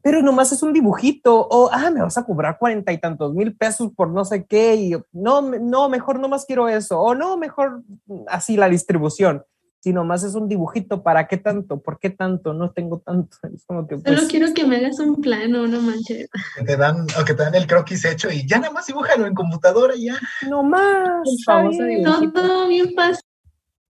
[0.03, 3.57] Pero nomás es un dibujito, o, ah, me vas a cobrar cuarenta y tantos mil
[3.57, 7.83] pesos por no sé qué, y no, no, mejor nomás quiero eso, o no, mejor
[8.29, 9.45] así la distribución
[9.87, 11.81] si nomás es un dibujito, ¿para qué tanto?
[11.81, 12.53] ¿Por qué tanto?
[12.53, 13.37] No tengo tanto.
[13.55, 16.29] Es como que, pues, Solo quiero que me hagas un plano, no manches.
[16.59, 19.27] Que te dan, o que te dan el croquis hecho y ya nada más dibújalo
[19.27, 20.19] en computadora y ya.
[20.49, 21.21] No más.
[21.25, 22.33] El famoso dibujito.
[22.33, 23.23] Todo bien fácil.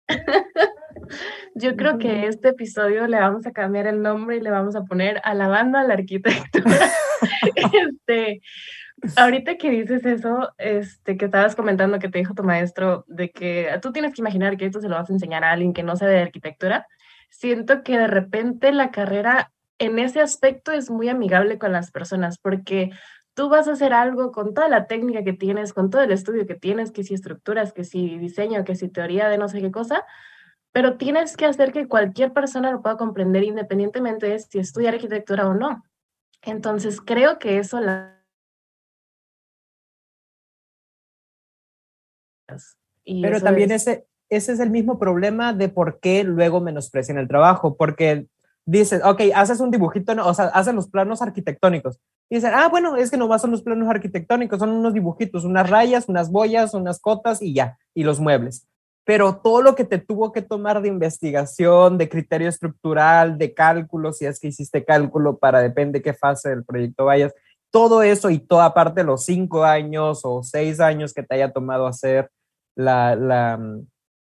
[1.56, 4.84] Yo creo que este episodio le vamos a cambiar el nombre y le vamos a
[4.84, 6.92] poner Alabando a la Arquitectura.
[7.56, 8.42] este,
[9.16, 13.70] ahorita que dices eso, este, que estabas comentando que te dijo tu maestro de que
[13.82, 15.96] tú tienes que imaginar que esto se lo vas a enseñar a alguien que no
[15.96, 16.88] sabe de arquitectura,
[17.30, 22.38] siento que de repente la carrera en ese aspecto es muy amigable con las personas
[22.38, 22.92] porque
[23.34, 26.46] tú vas a hacer algo con toda la técnica que tienes, con todo el estudio
[26.46, 29.72] que tienes, que si estructuras, que si diseño, que si teoría de no sé qué
[29.72, 30.06] cosa,
[30.72, 35.48] pero tienes que hacer que cualquier persona lo pueda comprender independientemente de si estudia arquitectura
[35.48, 35.84] o no.
[36.42, 38.19] Entonces creo que eso la
[43.06, 47.76] Pero también ese, ese es el mismo problema de por qué luego menosprecian el trabajo,
[47.76, 48.28] porque
[48.66, 52.00] dices, ok, haces un dibujito, o sea, haces los planos arquitectónicos.
[52.30, 55.70] Y dicen, ah, bueno, es que nomás son los planos arquitectónicos, son unos dibujitos, unas
[55.70, 58.68] rayas, unas boyas, unas cotas y ya, y los muebles.
[59.06, 64.14] Pero todo lo que te tuvo que tomar de investigación, de criterio estructural, de cálculo,
[64.14, 67.34] si es que hiciste cálculo para depende qué fase del proyecto vayas,
[67.72, 71.52] todo eso y toda parte de los cinco años o seis años que te haya
[71.52, 72.30] tomado hacer
[72.76, 73.60] la, la,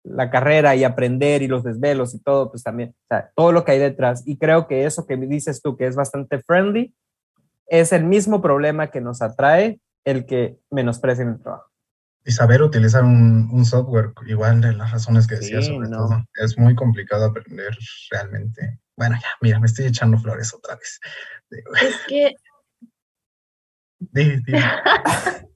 [0.04, 3.64] la, carrera y aprender y los desvelos y todo, pues también, o sea, todo lo
[3.64, 4.22] que hay detrás.
[4.26, 6.94] Y creo que eso que me dices tú, que es bastante friendly,
[7.66, 11.70] es el mismo problema que nos atrae el que menosprecian el trabajo.
[12.26, 16.56] Y saber utilizar un, un software, igual de las razones que decías sobre todo, es
[16.58, 17.76] muy complicado aprender
[18.10, 18.80] realmente.
[18.96, 21.00] Bueno, ya, mira, me estoy echando flores otra vez.
[21.50, 22.34] Es que...
[23.98, 24.52] Dí, di.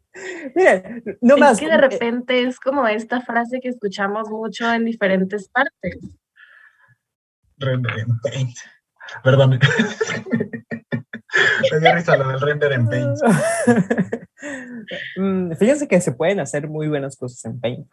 [0.55, 0.83] Mira,
[1.21, 1.59] no es más.
[1.59, 5.99] que de repente es como esta frase que escuchamos mucho en diferentes partes.
[9.23, 9.59] Perdón.
[11.73, 13.19] Me dio risa lo del render en Paint.
[15.17, 17.87] Mm, Fíjense que se pueden hacer muy buenas cosas en Paint.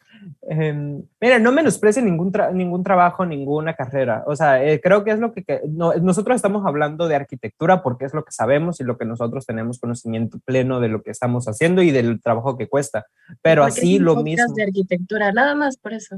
[0.49, 4.23] Eh, mira, no menosprecien ningún, tra ningún trabajo, ninguna carrera.
[4.27, 7.81] O sea, eh, creo que es lo que, que no, nosotros estamos hablando de arquitectura
[7.81, 11.11] porque es lo que sabemos y lo que nosotros tenemos conocimiento pleno de lo que
[11.11, 13.05] estamos haciendo y del trabajo que cuesta.
[13.41, 14.53] Pero así lo mismo.
[14.53, 16.17] de arquitectura, nada más por eso.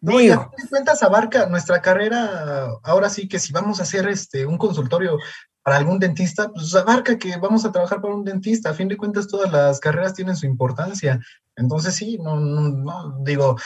[0.00, 3.82] No, y a fin de cuentas abarca nuestra carrera, ahora sí que si vamos a
[3.82, 5.18] hacer este, un consultorio
[5.62, 8.70] para algún dentista, pues abarca que vamos a trabajar para un dentista.
[8.70, 11.20] A fin de cuentas, todas las carreras tienen su importancia.
[11.56, 13.56] Entonces, sí, no, no, no, digo,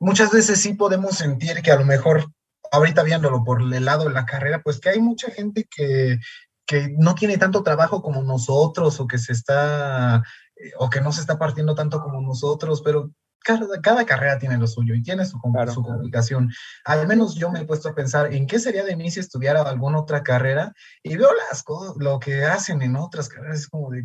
[0.00, 2.32] muchas veces sí podemos sentir que a lo mejor,
[2.72, 6.18] ahorita viéndolo por el lado de la carrera, pues que hay mucha gente que,
[6.66, 10.22] que no tiene tanto trabajo como nosotros o que se está,
[10.78, 13.10] o que no se está partiendo tanto como nosotros, pero
[13.44, 16.50] cada, cada, carrera tiene lo suyo y tiene su, claro, su complicación.
[16.84, 19.62] Al menos yo me he puesto a pensar en qué sería de mí si estudiara
[19.62, 20.72] alguna otra carrera
[21.02, 24.04] y veo las cosas, lo que hacen en otras carreras, es como de,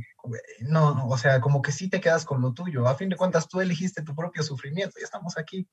[0.61, 2.87] no, no, o sea, como que sí te quedas con lo tuyo.
[2.87, 5.67] A fin de cuentas, tú elegiste tu propio sufrimiento y estamos aquí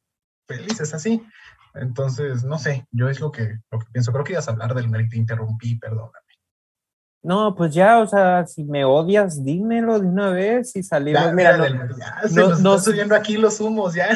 [0.46, 1.22] felices así.
[1.74, 4.12] Entonces, no sé, yo es lo que, lo que pienso.
[4.12, 6.21] Creo que ibas a hablar del mérito, te interrumpí, perdóname.
[7.22, 11.22] No, pues ya, o sea, si me odias, dímelo de una vez y salimos.
[11.22, 14.08] Ya, mira, mira no, ya, se no, nos subiendo aquí los humos, ya.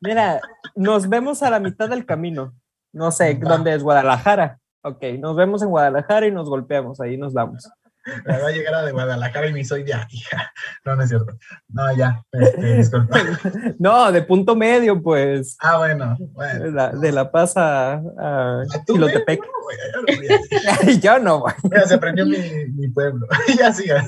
[0.00, 0.40] Mira,
[0.76, 2.54] nos vemos a la mitad del camino.
[2.92, 3.50] No sé Va.
[3.50, 4.58] dónde es Guadalajara.
[4.82, 7.68] Ok, nos vemos en Guadalajara y nos golpeamos, ahí nos damos.
[8.26, 10.52] Me va a llegar a de Guadalajara y me soy de hija.
[10.84, 11.36] No, no es cierto.
[11.68, 13.18] No, ya, este, disculpa.
[13.78, 15.56] No, de punto medio, pues.
[15.60, 16.16] Ah, bueno.
[16.32, 16.64] bueno.
[16.64, 19.40] De, la, de La Paz a, a Chilotepec.
[19.40, 21.54] No, yo no, güey.
[21.86, 22.38] Se prendió mi,
[22.74, 23.26] mi pueblo.
[23.58, 24.06] ya siga.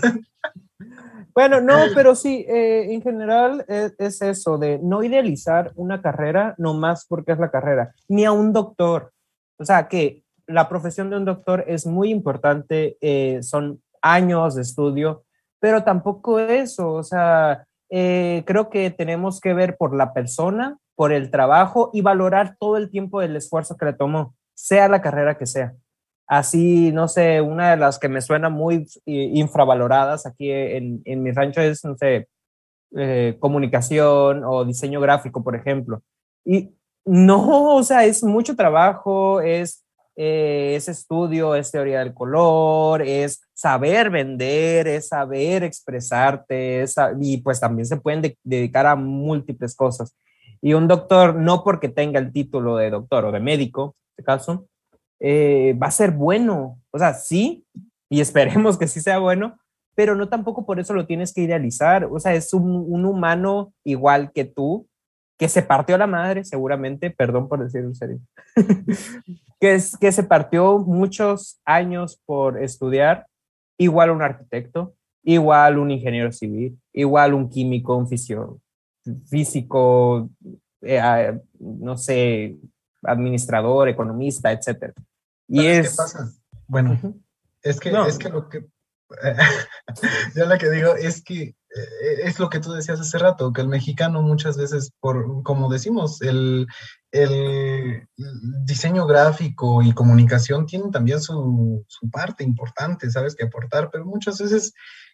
[1.34, 6.55] Bueno, no, pero sí, eh, en general es, es, eso, de no idealizar una carrera
[6.57, 9.12] nomás porque es la carrera, ni a un doctor.
[9.59, 13.82] O sea, que la profesión de un doctor es muy importante, eh, son
[14.12, 15.24] años de estudio,
[15.61, 21.12] pero tampoco eso, o sea, eh, creo que tenemos que ver por la persona, por
[21.12, 25.38] el trabajo y valorar todo el tiempo del esfuerzo que le tomó, sea la carrera
[25.38, 25.74] que sea.
[26.26, 31.30] Así, no sé, una de las que me suena muy infravaloradas aquí en, en mi
[31.30, 32.28] rancho es, no sé,
[32.96, 36.02] eh, comunicación o diseño gráfico, por ejemplo.
[36.44, 39.84] Y no, o sea, es mucho trabajo, es
[40.16, 46.84] eh, es estudio, es teoría del color, es saber vender, es saber expresarte,
[47.20, 50.16] y pues también se pueden dedicar a múltiples cosas.
[50.62, 54.24] Y un doctor, no porque tenga el título de doctor o de médico, en este
[54.24, 54.66] caso,
[55.20, 56.80] eh, va a ser bueno.
[56.90, 57.66] O sea, sí,
[58.08, 59.58] y esperemos que sí sea bueno,
[59.94, 62.06] pero no tampoco por eso lo tienes que idealizar.
[62.10, 64.88] O sea, es un, un humano igual que tú,
[65.39, 68.20] que se partió la madre, seguramente, perdón por decirlo en serio,
[69.61, 73.26] que, es, que se partió muchos años por estudiar,
[73.78, 78.61] igual un arquitecto, igual un ingeniero civil, igual un químico, un fisio,
[79.28, 80.30] físico,
[80.82, 82.57] eh, no sé,
[83.03, 84.93] administrador, economista, etc.
[85.49, 85.91] Y es...
[85.91, 86.32] ¿Qué pasa?
[86.66, 86.99] Bueno,
[87.62, 88.66] es, que, es que lo que...
[90.34, 91.55] yo lo que digo es que
[92.24, 96.22] es lo que tú decías hace rato, que el mexicano muchas veces, por, como decimos,
[96.22, 96.66] el,
[97.10, 98.06] el
[98.64, 103.34] diseño gráfico y comunicación tienen también su, su, parte importante, ¿sabes?
[103.34, 104.72] Que aportar, pero muchas veces,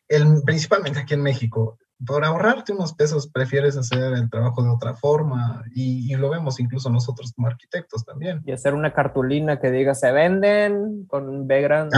[0.08, 4.94] el, principalmente aquí en México, por ahorrarte unos pesos prefieres hacer el trabajo de otra
[4.94, 8.42] forma y, y lo vemos incluso nosotros como arquitectos también.
[8.44, 11.96] Y hacer una cartulina que diga se venden con B grande.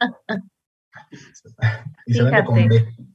[2.06, 3.09] y se vende con B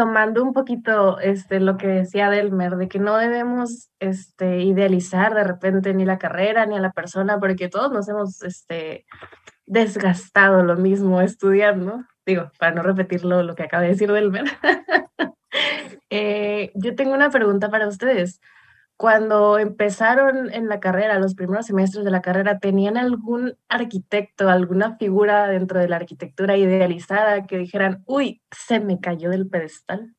[0.00, 5.44] tomando un poquito este, lo que decía Delmer, de que no debemos este, idealizar de
[5.44, 9.04] repente ni la carrera ni a la persona, porque todos nos hemos este,
[9.66, 12.02] desgastado lo mismo estudiando.
[12.24, 14.44] Digo, para no repetirlo lo que acaba de decir Delmer.
[16.08, 18.40] eh, yo tengo una pregunta para ustedes
[19.00, 24.98] cuando empezaron en la carrera, los primeros semestres de la carrera, ¿tenían algún arquitecto, alguna
[24.98, 30.14] figura dentro de la arquitectura idealizada que dijeran, uy, se me cayó del pedestal?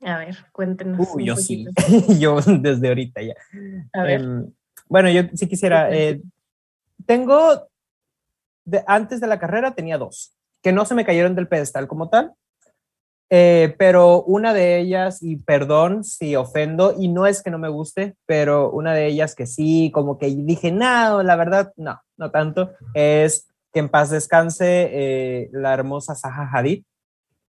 [0.00, 1.06] A ver, cuéntenos.
[1.14, 1.66] Uy, yo sí,
[2.18, 3.34] yo desde ahorita ya.
[3.92, 4.22] A ver.
[4.22, 4.50] Em,
[4.88, 6.22] bueno, yo sí quisiera, eh,
[7.04, 7.68] tengo,
[8.64, 12.08] de, antes de la carrera tenía dos, que no se me cayeron del pedestal como
[12.08, 12.32] tal,
[13.28, 17.68] eh, pero una de ellas, y perdón si ofendo, y no es que no me
[17.68, 22.30] guste, pero una de ellas que sí, como que dije, no, la verdad, no, no
[22.30, 26.84] tanto, es que en paz descanse eh, la hermosa Zaha Hadid,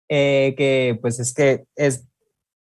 [0.09, 2.07] eh, que pues es que es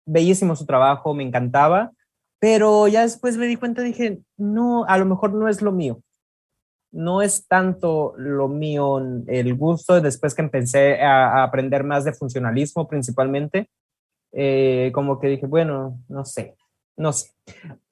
[0.07, 1.93] bellísimo su trabajo, me encantaba,
[2.39, 6.01] pero ya después me di cuenta, dije, no, a lo mejor no es lo mío
[6.97, 12.89] no es tanto lo mío el gusto, después que empecé a, aprender más de funcionalismo
[12.89, 13.69] principalmente,
[14.33, 16.57] eh, como que dije, bueno, no sé,
[16.97, 17.31] no sé.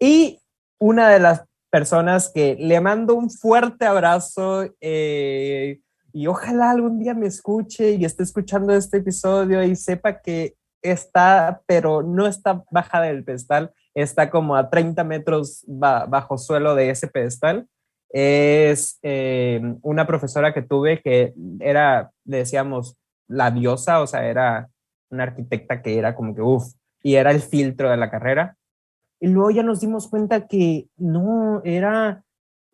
[0.01, 0.41] Y
[0.81, 5.81] una de las personas que le mando un fuerte abrazo eh,
[6.13, 11.61] y ojalá algún día me escuche y esté escuchando este episodio y sepa que está,
[11.67, 17.07] pero no está baja del pedestal, está como a 30 metros bajo suelo de ese
[17.07, 17.69] pedestal
[18.15, 22.97] es eh, una profesora que tuve que era, decíamos,
[23.27, 24.69] la diosa, o sea, era
[25.11, 28.57] una arquitecta que era como que, uff, y era el filtro de la carrera.
[29.19, 32.23] Y luego ya nos dimos cuenta que no, era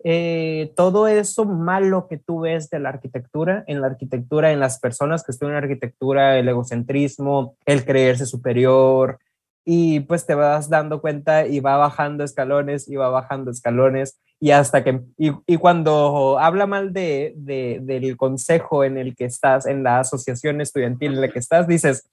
[0.05, 4.79] eh, todo eso malo que tú ves de la arquitectura, en la arquitectura, en las
[4.79, 9.19] personas que estudian arquitectura, el egocentrismo, el creerse superior,
[9.65, 14.53] y pues te vas dando cuenta y va bajando escalones y va bajando escalones y
[14.53, 20.01] hasta que, y, cuando habla mal de, del consejo en el que estás, en la
[20.01, 22.09] asociación estudiantil en la que estás, dices,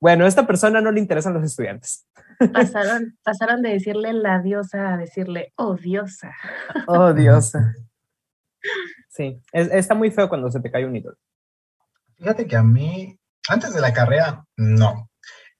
[0.00, 2.06] bueno, a esta persona no le interesan los estudiantes.
[2.52, 6.32] Pasaron, pasaron de decirle la diosa a decirle, oh diosa.
[6.86, 7.74] Oh diosa.
[9.08, 11.16] Sí, está muy feo cuando se te cae un ídolo.
[12.18, 13.18] Fíjate que a mí,
[13.48, 15.10] antes de la carrera, no.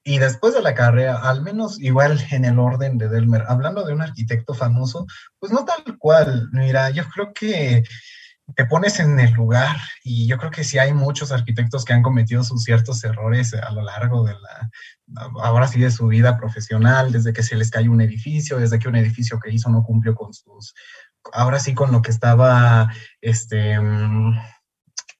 [0.03, 3.93] Y después de la carrera, al menos igual en el orden de Delmer, hablando de
[3.93, 5.05] un arquitecto famoso,
[5.39, 6.49] pues no tal cual.
[6.51, 7.83] Mira, yo creo que
[8.55, 12.01] te pones en el lugar y yo creo que sí hay muchos arquitectos que han
[12.01, 14.69] cometido sus ciertos errores a lo largo de la,
[15.41, 18.87] ahora sí, de su vida profesional, desde que se les cayó un edificio, desde que
[18.87, 20.73] un edificio que hizo no cumplió con sus,
[21.33, 22.91] ahora sí con lo que estaba,
[23.21, 24.39] este, mm,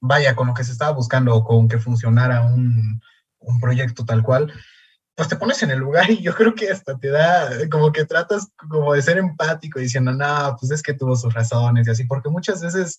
[0.02, 3.02] vaya, con lo que se estaba buscando, con que funcionara un,
[3.40, 4.52] un proyecto tal cual,
[5.16, 8.06] pues te pones en el lugar y yo creo que hasta te da, como que
[8.06, 12.04] tratas como de ser empático diciendo, no, pues es que tuvo sus razones y así,
[12.06, 12.98] porque muchas veces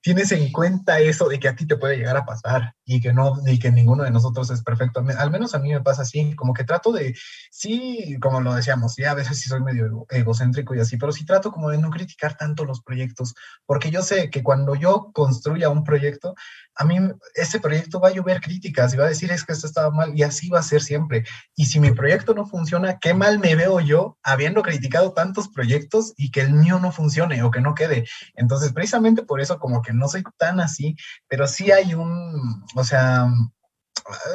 [0.00, 3.12] tienes en cuenta eso de que a ti te puede llegar a pasar y que
[3.12, 5.04] no, y que ninguno de nosotros es perfecto.
[5.18, 7.12] Al menos a mí me pasa así, como que trato de,
[7.50, 11.26] sí, como lo decíamos, ya a veces sí soy medio egocéntrico y así, pero sí
[11.26, 13.34] trato como de no criticar tanto los proyectos,
[13.66, 16.36] porque yo sé que cuando yo construya un proyecto,
[16.76, 16.98] a mí
[17.34, 20.12] ese proyecto va a llover críticas y va a decir es que esto estaba mal
[20.14, 21.24] y así va a ser siempre.
[21.54, 26.12] Y si mi proyecto no funciona, qué mal me veo yo habiendo criticado tantos proyectos
[26.16, 28.06] y que el mío no funcione o que no quede.
[28.34, 30.96] Entonces, precisamente por eso como que no soy tan así,
[31.28, 33.26] pero sí hay un, o sea,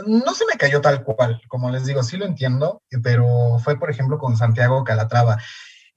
[0.08, 3.92] no se me cayó tal cual, como les digo, sí lo entiendo, pero fue por
[3.92, 5.38] ejemplo con Santiago Calatrava.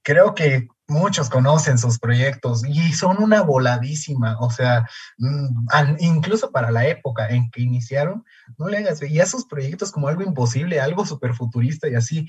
[0.05, 4.87] Creo que muchos conocen sus proyectos y son una voladísima, o sea,
[5.17, 8.23] mm, incluso para la época en que iniciaron,
[8.59, 12.27] no le hagas, veía sus proyectos como algo imposible, algo súper futurista y así,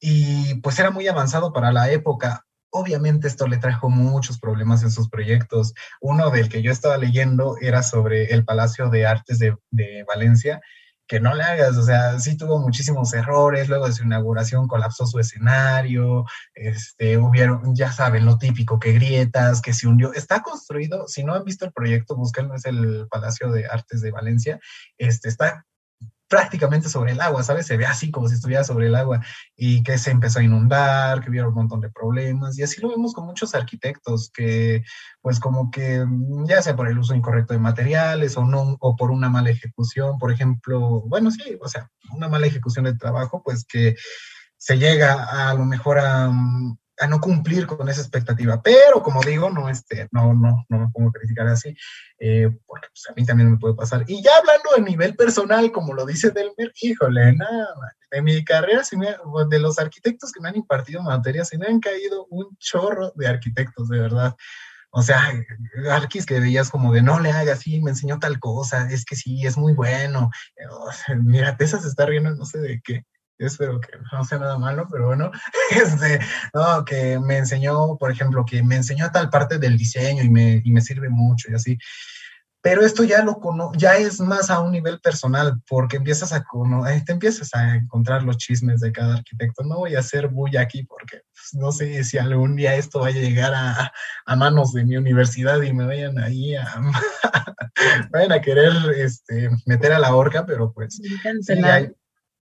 [0.00, 2.46] y pues era muy avanzado para la época.
[2.70, 5.74] Obviamente esto le trajo muchos problemas en sus proyectos.
[6.00, 10.62] Uno del que yo estaba leyendo era sobre el Palacio de Artes de, de Valencia,
[11.08, 15.06] que no le hagas, o sea, sí tuvo muchísimos errores, luego de su inauguración colapsó
[15.06, 21.08] su escenario, este, hubieron, ya saben, lo típico, que grietas, que se hundió, está construido,
[21.08, 24.60] si no han visto el proyecto, búsquenlo, es el Palacio de Artes de Valencia,
[24.98, 25.64] este, está
[26.28, 27.66] prácticamente sobre el agua, ¿sabes?
[27.66, 29.20] Se ve así como si estuviera sobre el agua
[29.56, 32.90] y que se empezó a inundar, que hubiera un montón de problemas y así lo
[32.90, 34.82] vemos con muchos arquitectos que
[35.22, 38.96] pues como que mm, ya sea por el uso incorrecto de materiales o no o
[38.96, 43.42] por una mala ejecución, por ejemplo, bueno, sí, o sea, una mala ejecución del trabajo,
[43.42, 43.96] pues que
[44.56, 48.60] se llega a, a lo mejor a, mm, a no cumplir con esa expectativa.
[48.62, 51.74] Pero como digo, no, este, no, no, no me pongo a criticar así,
[52.18, 54.04] eh, porque pues, a mí también me puede pasar.
[54.06, 57.68] Y ya hablando a nivel personal, como lo dice Delmer, híjole, nada,
[58.10, 58.82] de mi carrera,
[59.48, 63.28] de los arquitectos que me han impartido materias, se me han caído un chorro de
[63.28, 64.34] arquitectos, de verdad.
[64.90, 65.20] O sea,
[65.90, 69.16] arquis que veías como de no le hagas, sí, me enseñó tal cosa, es que
[69.16, 70.30] sí, es muy bueno.
[71.22, 73.04] mira, Tessa se está riendo, no sé de qué
[73.38, 75.30] espero que no sea nada malo, pero bueno,
[75.70, 76.20] este,
[76.54, 80.62] no, que me enseñó, por ejemplo, que me enseñó tal parte del diseño y me,
[80.64, 81.78] y me sirve mucho y así.
[82.60, 83.40] Pero esto ya lo
[83.76, 86.44] ya es más a un nivel personal, porque empiezas a
[87.06, 89.62] te empiezas a encontrar los chismes de cada arquitecto.
[89.62, 93.20] No voy a hacer bulla aquí porque pues, no sé si algún día esto vaya
[93.20, 93.92] a llegar a,
[94.26, 96.66] a manos de mi universidad y me vayan ahí a,
[98.10, 101.92] vayan a querer este, meter a la horca, pero pues sí, hay,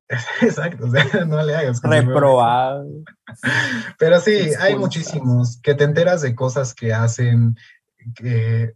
[0.42, 0.88] Exacto,
[1.28, 1.82] no le hagas.
[1.82, 2.86] Reprobado.
[3.98, 7.58] Pero sí, hay muchísimos que te enteras de cosas que hacen,
[8.16, 8.74] que,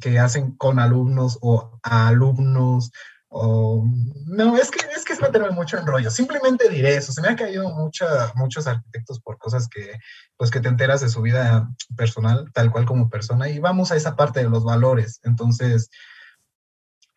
[0.00, 2.90] que hacen con alumnos o a alumnos.
[3.28, 3.84] O,
[4.26, 6.10] no, es que, es que es meterme mucho en rollo.
[6.10, 7.12] Simplemente diré eso.
[7.12, 9.98] Se me han caído mucha, muchos arquitectos por cosas que,
[10.36, 13.48] pues, que te enteras de su vida personal, tal cual como persona.
[13.48, 15.20] Y vamos a esa parte de los valores.
[15.22, 15.90] Entonces,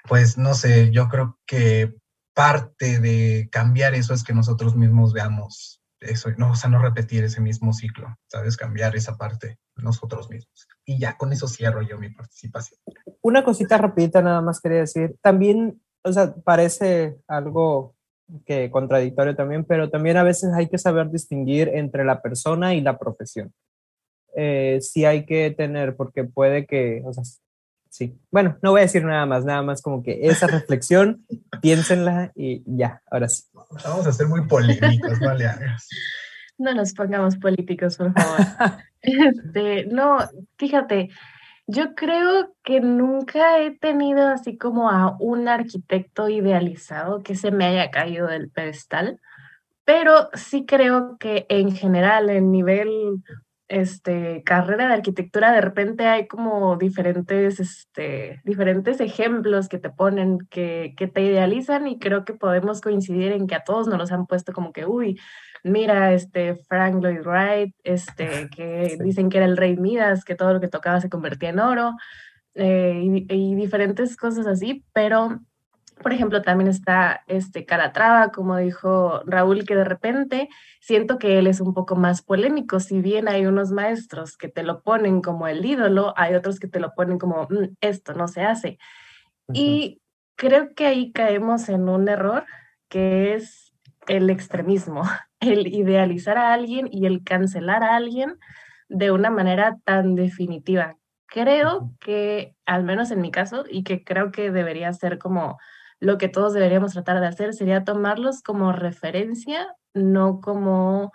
[0.07, 1.98] pues, no sé, yo creo que
[2.39, 7.21] parte de cambiar eso es que nosotros mismos veamos eso, no, o sea, no repetir
[7.25, 8.55] ese mismo ciclo, ¿sabes?
[8.55, 10.65] Cambiar esa parte nosotros mismos.
[10.85, 12.79] Y ya con eso cierro yo mi participación.
[13.21, 15.17] Una cosita rapidita nada más quería decir.
[15.21, 17.93] También, o sea, parece algo
[18.45, 22.79] que contradictorio también, pero también a veces hay que saber distinguir entre la persona y
[22.79, 23.51] la profesión.
[24.33, 27.25] Eh, sí hay que tener, porque puede que, o sea,
[27.89, 28.17] sí.
[28.31, 31.25] Bueno, no voy a decir nada más, nada más como que esa reflexión,
[31.61, 33.43] piénsenla y ya, ahora sí.
[33.83, 35.49] Vamos a ser muy polémicos, no le
[36.57, 38.39] No nos pongamos políticos, por favor.
[39.01, 40.19] este, no,
[40.57, 41.09] fíjate,
[41.67, 47.65] yo creo que nunca he tenido así como a un arquitecto idealizado que se me
[47.65, 49.19] haya caído del pedestal,
[49.85, 53.23] pero sí creo que en general, en nivel
[53.69, 60.39] este, carrera de arquitectura, de repente hay como diferentes, este, diferentes ejemplos que te ponen,
[60.49, 64.11] que, que te idealizan y creo que podemos coincidir en que a todos nos los
[64.11, 65.19] han puesto como que, uy,
[65.63, 70.53] mira, este, Frank Lloyd Wright, este, que dicen que era el rey Midas, que todo
[70.53, 71.95] lo que tocaba se convertía en oro,
[72.55, 75.39] eh, y, y diferentes cosas así, pero
[76.01, 81.47] por ejemplo, también está este Calatrava, como dijo Raúl, que de repente siento que él
[81.47, 82.79] es un poco más polémico.
[82.79, 86.67] Si bien hay unos maestros que te lo ponen como el ídolo, hay otros que
[86.67, 88.77] te lo ponen como mm, esto no se hace.
[89.53, 90.01] Y
[90.35, 92.45] creo que ahí caemos en un error
[92.87, 93.73] que es
[94.07, 95.03] el extremismo,
[95.41, 98.37] el idealizar a alguien y el cancelar a alguien
[98.87, 100.95] de una manera tan definitiva.
[101.27, 105.59] Creo que, al menos en mi caso, y que creo que debería ser como
[105.99, 111.11] lo que todos deberíamos tratar de hacer sería tomarlos como referencia, no como,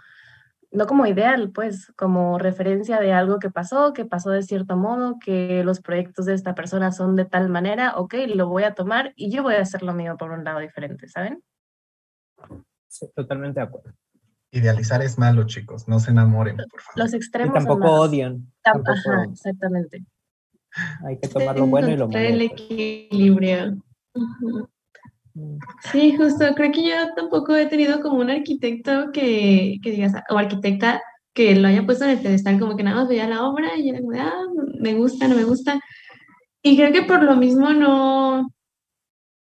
[0.70, 5.18] no como ideal, pues como referencia de algo que pasó, que pasó de cierto modo,
[5.18, 9.12] que los proyectos de esta persona son de tal manera, ok, lo voy a tomar
[9.16, 11.42] y yo voy a hacer lo mío por un lado diferente, ¿saben?
[12.88, 13.92] Sí, totalmente de acuerdo.
[14.50, 16.98] Idealizar es malo, chicos, no se enamoren, por favor.
[16.98, 17.50] Los extremos.
[17.50, 18.52] Y tampoco odian.
[18.62, 20.04] Ajá, exactamente.
[21.04, 22.18] Hay que tomar lo bueno y lo malo.
[22.20, 23.82] El equilibrio.
[25.92, 30.38] Sí, justo, creo que yo tampoco he tenido como un arquitecto que, que digas, o
[30.38, 33.76] arquitecta que lo haya puesto en el pedestal, como que nada más veía la obra
[33.76, 34.46] y era como, ah,
[34.78, 35.80] me gusta, no me gusta.
[36.62, 38.48] Y creo que por lo mismo no,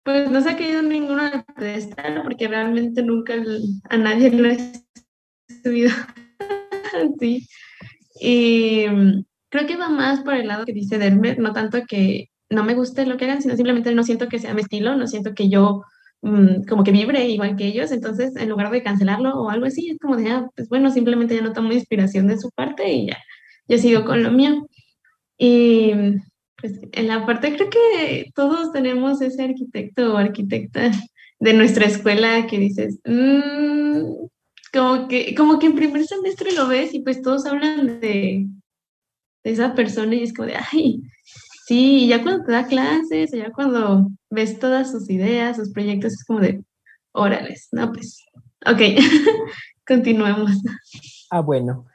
[0.02, 3.34] pues no se ha caído ninguno al pedestal, porque realmente nunca
[3.90, 4.56] a nadie lo he
[5.62, 5.90] subido
[7.16, 7.46] así.
[8.20, 12.30] Y mm, creo que va más por el lado que dice Dermer, no tanto que
[12.50, 15.06] no me guste lo que hagan, sino simplemente no siento que sea mi estilo, no
[15.06, 15.82] siento que yo
[16.22, 19.90] mm, como que vibre igual que ellos, entonces en lugar de cancelarlo o algo así,
[19.90, 23.06] es como de, ah, pues bueno, simplemente ya no tomo inspiración de su parte y
[23.08, 23.18] ya,
[23.68, 24.68] yo sigo con lo mío.
[25.38, 25.92] Y
[26.56, 30.90] pues en la parte creo que todos tenemos ese arquitecto o arquitecta
[31.38, 34.26] de nuestra escuela que dices, mm",
[34.72, 38.46] como, que, como que en primer semestre lo ves y pues todos hablan de,
[39.44, 41.02] de esa persona y es como de, ay,
[41.66, 46.24] Sí, ya cuando te da clases, ya cuando ves todas sus ideas, sus proyectos, es
[46.24, 46.62] como de,
[47.10, 48.24] órales, no, pues,
[48.64, 48.80] ok,
[49.84, 50.52] continuemos.
[51.28, 51.86] Ah, bueno.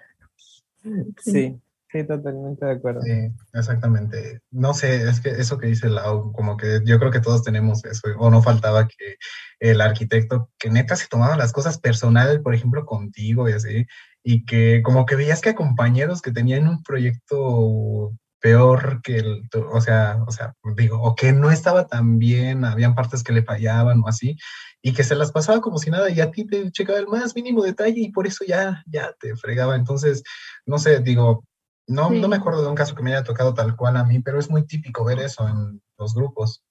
[1.23, 1.57] Sí,
[1.89, 3.01] sí, totalmente de acuerdo.
[3.03, 4.41] Sí, exactamente.
[4.51, 7.85] No sé, es que eso que dice Lau, como que yo creo que todos tenemos
[7.85, 9.15] eso, o no faltaba que
[9.61, 13.85] el arquitecto, que neta se tomaba las cosas personales, por ejemplo, contigo y así,
[14.21, 18.11] y que como que veías que compañeros que tenían un proyecto
[18.41, 22.95] peor que el, o sea, o sea, digo, o que no estaba tan bien, habían
[22.95, 24.35] partes que le fallaban o así,
[24.81, 27.35] y que se las pasaba como si nada y a ti te checaba el más
[27.35, 29.75] mínimo detalle y por eso ya, ya te fregaba.
[29.75, 30.23] Entonces,
[30.65, 31.45] no sé, digo,
[31.87, 34.19] no, no me acuerdo de un caso que me haya tocado tal cual a mí,
[34.19, 36.63] pero es muy típico ver eso en los grupos.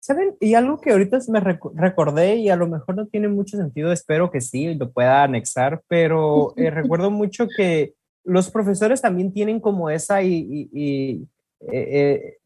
[0.00, 0.36] ¿Saben?
[0.40, 4.30] Y algo que ahorita me recordé y a lo mejor no tiene mucho sentido, espero
[4.30, 7.95] que sí, lo pueda anexar, pero eh, recuerdo mucho que
[8.26, 11.26] los profesores también tienen como esa y, y,
[11.60, 12.38] eh, eh,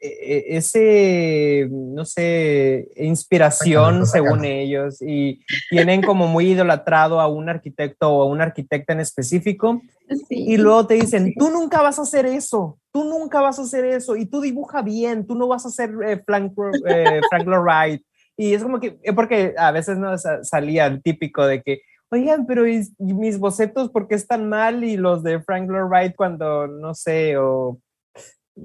[0.00, 8.10] eh, ese, no sé, inspiración según ellos y tienen como muy idolatrado a un arquitecto
[8.10, 9.80] o a una arquitecta en específico
[10.28, 13.84] y luego te dicen, tú nunca vas a hacer eso, tú nunca vas a hacer
[13.84, 15.90] eso y tú dibuja bien, tú no vas a ser
[16.26, 18.00] Frank, Frank Lloyd.
[18.36, 22.64] Y es como que, porque a veces no salía el típico de que, oigan, pero
[22.98, 24.84] mis bocetos por qué están mal?
[24.84, 27.78] Y los de Frank Lloyd Wright cuando, no sé, o...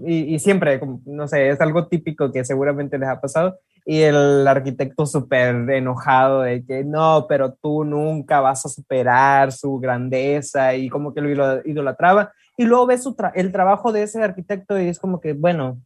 [0.04, 3.60] Y, siempre, no sé, es algo típico que seguramente les ha pasado.
[3.86, 9.80] Y el arquitecto súper enojado de que no, pero tú nunca vas a superar su
[9.80, 12.34] grandeza y como que lo idolatraba.
[12.58, 15.80] Y luego ves el trabajo de ese arquitecto y es como que, bueno,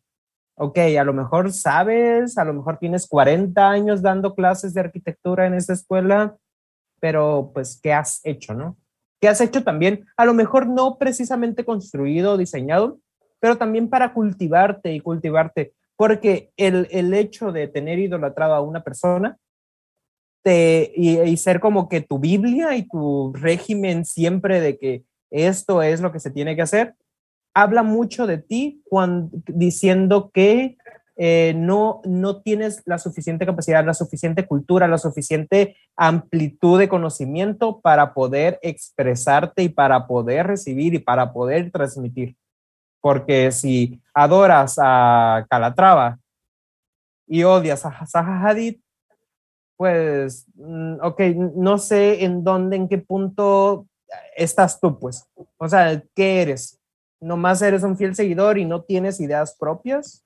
[0.55, 5.47] ok, a lo mejor sabes, a lo mejor tienes 40 años dando clases de arquitectura
[5.47, 6.35] en esa escuela,
[6.99, 8.77] pero pues, ¿qué has hecho, no?
[9.21, 10.05] ¿Qué has hecho también?
[10.15, 12.99] A lo mejor no precisamente construido, diseñado,
[13.39, 18.83] pero también para cultivarte y cultivarte, porque el, el hecho de tener idolatrado a una
[18.83, 19.37] persona
[20.41, 25.83] te, y, y, ser como que tu Biblia y tu régimen siempre de que esto
[25.83, 26.95] es lo que se tiene que hacer,
[27.53, 30.77] habla mucho de ti cuando, diciendo que
[31.21, 37.81] eh, no, no tienes la suficiente capacidad, la suficiente cultura, la suficiente amplitud de conocimiento
[37.81, 42.37] para poder expresarte y para poder recibir y para poder transmitir.
[43.01, 46.19] Porque si adoras a Calatrava
[47.27, 48.77] y odias a Zaha Hadid,
[49.75, 51.19] pues, mm, ok,
[51.57, 53.87] no sé en dónde, en qué punto
[54.37, 55.27] estás tú, pues.
[55.57, 56.79] O sea, ¿qué eres?
[57.19, 60.23] ¿Nomás eres un fiel seguidor y no tienes ideas propias?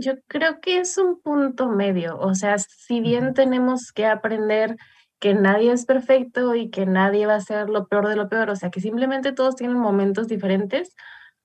[0.00, 4.76] Yo creo que es un punto medio, o sea, si bien tenemos que aprender
[5.18, 8.48] que nadie es perfecto y que nadie va a ser lo peor de lo peor,
[8.50, 10.94] o sea, que simplemente todos tienen momentos diferentes,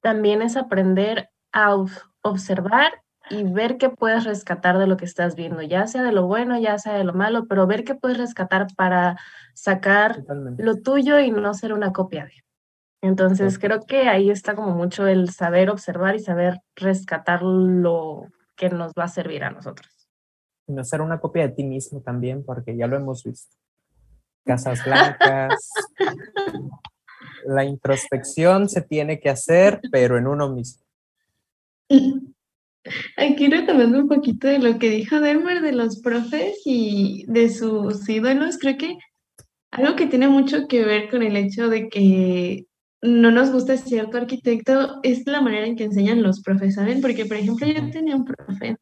[0.02, 1.76] también es aprender a
[2.22, 3.02] observar
[3.32, 6.60] y ver qué puedes rescatar de lo que estás viendo, ya sea de lo bueno,
[6.60, 9.18] ya sea de lo malo, pero ver qué puedes rescatar para
[9.56, 10.24] sacar
[10.60, 12.44] lo tuyo y no ser una copia de.
[13.02, 18.70] Entonces, creo que ahí está como mucho el saber observar y saber rescatar lo que
[18.70, 20.10] nos va a servir a nosotros.
[20.68, 23.56] Y no ser una copia de ti mismo también, porque ya lo hemos visto.
[24.46, 25.70] Casas blancas.
[27.46, 30.84] la introspección se tiene que hacer, pero en uno mismo.
[33.18, 38.08] Aquí retomando un poquito de lo que dijo Dermer de los profes y de sus
[38.10, 38.98] ídolos, creo que
[39.72, 42.66] algo que tiene mucho que ver con el hecho de que
[43.04, 47.02] no nos gusta cierto arquitecto es la manera en que enseñan los profes, ¿saben?
[47.02, 48.78] Porque, por ejemplo, yo tenía un profe,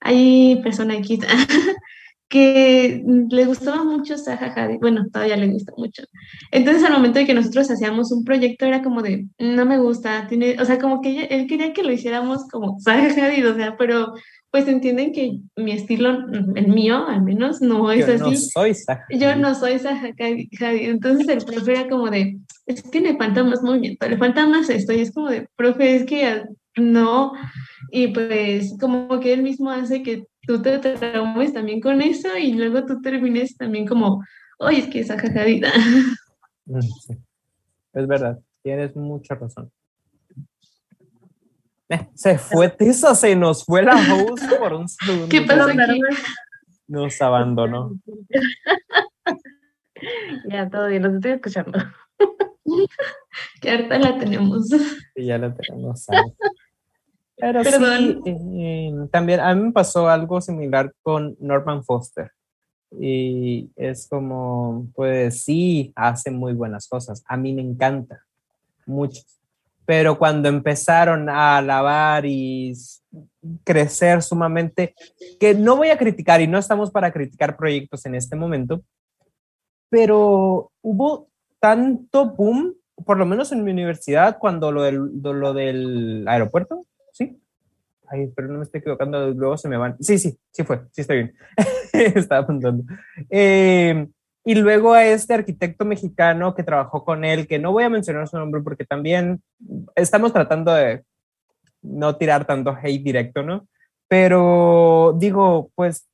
[0.00, 1.18] hay persona aquí
[2.28, 6.04] que le gustaba mucho Zaha bueno, todavía le gusta mucho.
[6.50, 10.26] Entonces, al momento de que nosotros hacíamos un proyecto, era como de, no me gusta,
[10.28, 13.76] tiene, o sea, como que él quería que lo hiciéramos como Zaha Hadid, o sea,
[13.76, 14.14] pero
[14.54, 18.22] pues entienden que mi estilo, el mío al menos, no es Yo así.
[18.22, 23.00] no soy Zaha Yo no soy Zaha entonces el profe era como de, es que
[23.00, 26.26] le falta más movimiento, le falta más esto, y es como de, profe, es que
[26.26, 26.44] ah,
[26.76, 27.32] no,
[27.90, 32.52] y pues como que él mismo hace que tú te traumes también con eso, y
[32.52, 34.22] luego tú termines también como,
[34.60, 35.64] oye, es que Zaha Hadid,
[36.66, 37.14] Mm, sí.
[37.92, 39.70] Es verdad, tienes mucha razón.
[42.14, 45.28] Se fue Tessa, se nos fue la host por un segundo.
[45.28, 46.00] ¿Qué pasó aquí?
[46.86, 47.92] Nos abandonó.
[50.50, 51.78] Ya, todo bien, los estoy escuchando.
[53.60, 54.68] que ahorita la tenemos.
[55.14, 56.32] Y ya la tenemos ahí.
[57.36, 58.22] Pero Perdón.
[58.24, 62.30] sí, eh, también a mí me pasó algo similar con Norman Foster.
[63.00, 67.24] Y es como, pues sí, hace muy buenas cosas.
[67.26, 68.24] A mí me encanta,
[68.86, 69.40] muchos.
[69.86, 72.72] Pero cuando empezaron a alabar y
[73.64, 74.94] crecer sumamente,
[75.38, 78.82] que no voy a criticar y no estamos para criticar proyectos en este momento,
[79.90, 81.28] pero hubo
[81.60, 82.74] tanto boom,
[83.04, 87.40] por lo menos en mi universidad, cuando lo del, lo del aeropuerto, ¿sí?
[88.06, 89.96] Ay, pero no me estoy equivocando, luego se me van.
[90.00, 91.34] Sí, sí, sí fue, sí estoy bien.
[91.92, 92.84] Estaba apuntando.
[93.30, 94.08] Eh,
[94.44, 98.28] y luego a este arquitecto mexicano que trabajó con él, que no voy a mencionar
[98.28, 99.42] su nombre porque también
[99.96, 101.02] estamos tratando de
[101.80, 103.66] no tirar tanto hate directo, ¿no?
[104.06, 106.06] Pero digo, pues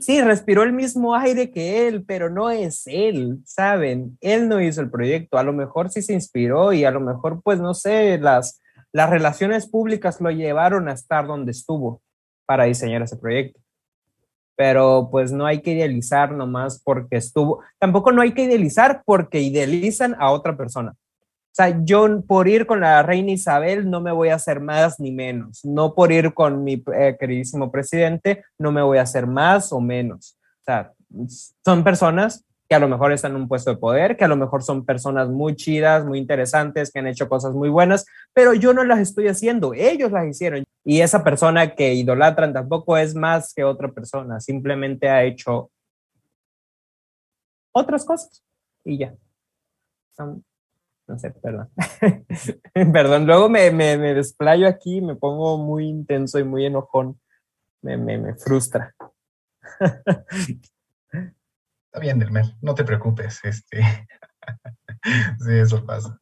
[0.00, 4.16] sí, respiró el mismo aire que él, pero no es él, ¿saben?
[4.20, 7.42] Él no hizo el proyecto, a lo mejor sí se inspiró y a lo mejor,
[7.42, 8.60] pues no sé, las,
[8.92, 12.02] las relaciones públicas lo llevaron a estar donde estuvo
[12.46, 13.60] para diseñar ese proyecto.
[14.56, 19.40] Pero pues no hay que idealizar nomás porque estuvo, tampoco no hay que idealizar porque
[19.40, 20.92] idealizan a otra persona.
[20.92, 25.00] O sea, yo por ir con la reina Isabel no me voy a hacer más
[25.00, 25.64] ni menos.
[25.64, 29.80] No por ir con mi eh, queridísimo presidente no me voy a hacer más o
[29.80, 30.38] menos.
[30.60, 30.92] O sea,
[31.64, 34.36] son personas que a lo mejor están en un puesto de poder, que a lo
[34.36, 38.72] mejor son personas muy chidas, muy interesantes, que han hecho cosas muy buenas, pero yo
[38.72, 40.64] no las estoy haciendo, ellos las hicieron.
[40.84, 45.70] Y esa persona que idolatran tampoco es más que otra persona, simplemente ha hecho
[47.72, 48.42] otras cosas
[48.84, 49.14] y ya.
[50.18, 51.70] No sé, perdón.
[52.92, 57.20] perdón, luego me, me, me, desplayo aquí, me pongo muy intenso y muy enojón.
[57.82, 58.92] Me, me, me frustra.
[61.96, 63.40] Está bien, Delmer, no te preocupes.
[63.42, 63.80] Este...
[65.38, 66.20] sí, eso pasa.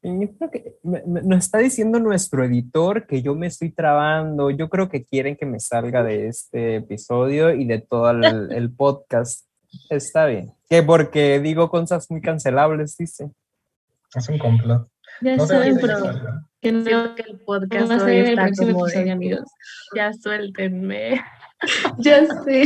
[0.00, 4.48] Yo creo que me, me, nos está diciendo nuestro editor que yo me estoy trabando.
[4.48, 8.72] Yo creo que quieren que me salga de este episodio y de todo el, el
[8.72, 9.46] podcast.
[9.90, 10.54] Está bien.
[10.70, 13.30] Que porque digo cosas muy cancelables, dice.
[14.14, 14.88] Es un complot.
[15.20, 15.98] Ya No saben, pero
[16.62, 19.12] que no, que el podcast no va a hoy ser el está próximo como episodio,
[19.12, 19.50] amigos.
[19.94, 21.22] ya suéltenme.
[21.98, 22.64] Ya sé.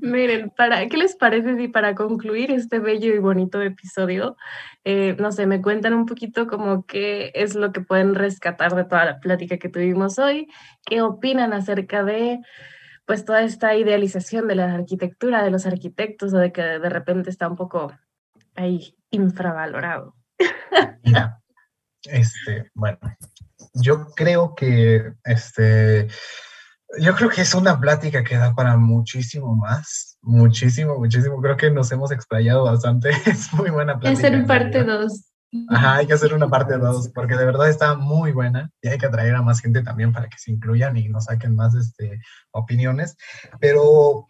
[0.00, 4.36] Miren, para, ¿qué les parece si para concluir este bello y bonito episodio,
[4.84, 8.84] eh, no sé, me cuentan un poquito como qué es lo que pueden rescatar de
[8.84, 10.48] toda la plática que tuvimos hoy?
[10.84, 12.40] ¿Qué opinan acerca de
[13.04, 17.30] pues toda esta idealización de la arquitectura, de los arquitectos, o de que de repente
[17.30, 17.92] está un poco
[18.54, 20.14] ahí infravalorado?
[21.04, 21.40] Mira,
[22.04, 22.98] este, bueno,
[23.74, 26.08] yo creo que este
[26.98, 31.40] yo creo que es una plática que da para muchísimo más, muchísimo, muchísimo.
[31.40, 33.10] Creo que nos hemos explayado bastante.
[33.26, 34.28] Es muy buena plática.
[34.28, 35.32] Hacer parte 2.
[35.68, 38.98] Ajá, hay que hacer una parte 2, porque de verdad está muy buena y hay
[38.98, 42.20] que atraer a más gente también para que se incluyan y nos saquen más este,
[42.52, 43.16] opiniones.
[43.60, 44.28] Pero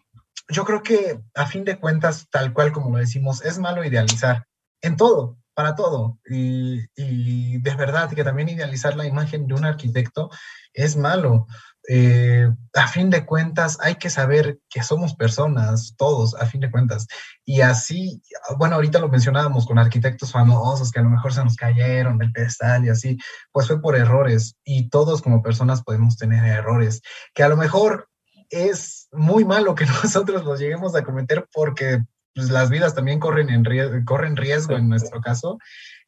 [0.49, 4.45] yo creo que a fin de cuentas, tal cual como lo decimos, es malo idealizar
[4.81, 6.19] en todo, para todo.
[6.29, 10.29] Y, y de verdad que también idealizar la imagen de un arquitecto
[10.73, 11.47] es malo.
[11.89, 16.71] Eh, a fin de cuentas hay que saber que somos personas, todos, a fin de
[16.71, 17.07] cuentas.
[17.45, 18.21] Y así,
[18.57, 22.31] bueno, ahorita lo mencionábamos con arquitectos famosos que a lo mejor se nos cayeron del
[22.31, 23.17] pedestal y así,
[23.51, 24.55] pues fue por errores.
[24.63, 27.01] Y todos como personas podemos tener errores,
[27.33, 28.09] que a lo mejor
[28.49, 32.03] es muy malo que nosotros los lleguemos a cometer porque
[32.33, 35.57] pues, las vidas también corren, en riesgo, corren riesgo en nuestro caso.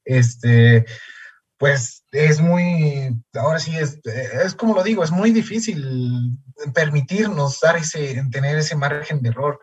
[0.05, 0.85] Este,
[1.57, 6.37] pues es muy, ahora sí es, es como lo digo, es muy difícil
[6.73, 9.59] permitirnos dar ese, tener ese margen de error,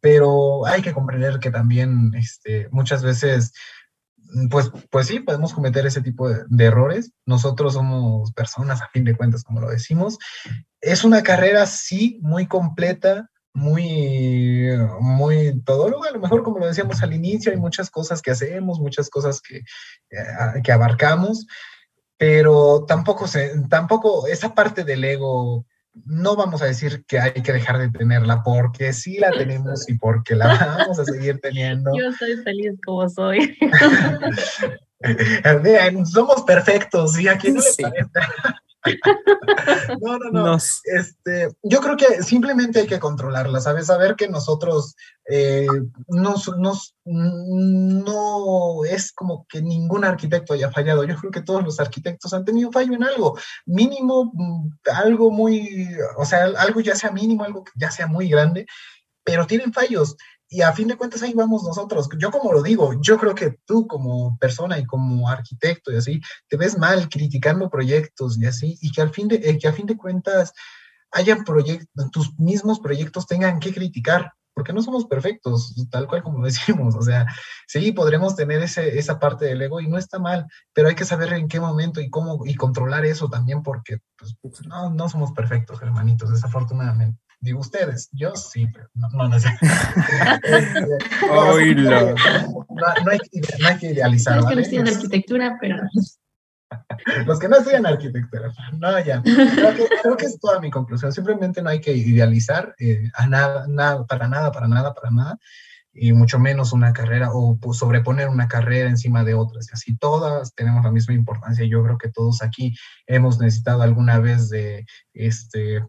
[0.00, 3.52] pero hay que comprender que también este, muchas veces
[4.50, 7.12] pues, pues sí, podemos cometer ese tipo de, de, errores.
[7.24, 10.18] Nosotros somos personas, a fin de cuentas, como lo decimos.
[10.80, 14.68] Es una carrera, sí, muy completa, muy,
[15.00, 18.80] muy todóloga, a lo mejor como lo decíamos al inicio, hay muchas cosas que hacemos,
[18.80, 21.46] muchas cosas que, eh, que abarcamos,
[22.18, 25.64] pero tampoco, se, tampoco esa parte del ego,
[26.04, 29.96] no vamos a decir que hay que dejar de tenerla, porque sí la tenemos y
[29.98, 31.92] porque la vamos a seguir teniendo.
[31.96, 33.56] Yo soy feliz como soy.
[36.12, 38.10] somos perfectos, ¿y a quién no le parece?
[40.00, 40.56] No, no, no.
[40.56, 43.86] Este, yo creo que simplemente hay que controlarla, ¿sabes?
[43.86, 44.96] Saber que nosotros
[45.28, 45.66] eh,
[46.08, 51.04] nos, nos, no es como que ningún arquitecto haya fallado.
[51.04, 53.38] Yo creo que todos los arquitectos han tenido fallo en algo.
[53.66, 58.28] Mínimo, mm, algo muy, o sea, algo ya sea mínimo, algo que ya sea muy
[58.28, 58.66] grande,
[59.24, 60.16] pero tienen fallos
[60.54, 62.08] y a fin de cuentas ahí vamos nosotros.
[62.16, 66.20] Yo como lo digo, yo creo que tú como persona y como arquitecto y así,
[66.48, 69.72] te ves mal criticando proyectos y así, y que al fin de, eh, que a
[69.72, 70.52] fin de cuentas
[71.10, 76.44] haya proyectos, tus mismos proyectos tengan que criticar, porque no somos perfectos, tal cual como
[76.44, 76.94] decimos.
[76.94, 77.26] O sea,
[77.66, 81.04] sí, podremos tener ese, esa parte del ego y no está mal, pero hay que
[81.04, 84.36] saber en qué momento y cómo y controlar eso también, porque pues,
[84.68, 87.23] no, no somos perfectos, hermanitos, desafortunadamente.
[87.44, 89.50] Digo ustedes, yo sí, pero no, no, no, no, no,
[91.58, 93.18] hay,
[93.60, 94.38] no hay que idealizar.
[94.38, 95.76] Los que no estudian arquitectura, pero...
[97.26, 99.20] Los que no estudian arquitectura, no, ya.
[99.22, 101.12] Creo que, creo que, es toda mi conclusión.
[101.12, 105.38] Simplemente no hay que idealizar eh, a nada, nada, para nada, para nada, para nada,
[105.92, 109.68] y mucho menos una carrera o pues, sobreponer una carrera encima de otras.
[109.70, 111.66] Así todas tenemos la misma importancia.
[111.66, 112.74] Yo creo que todos aquí
[113.06, 115.82] hemos necesitado alguna vez de este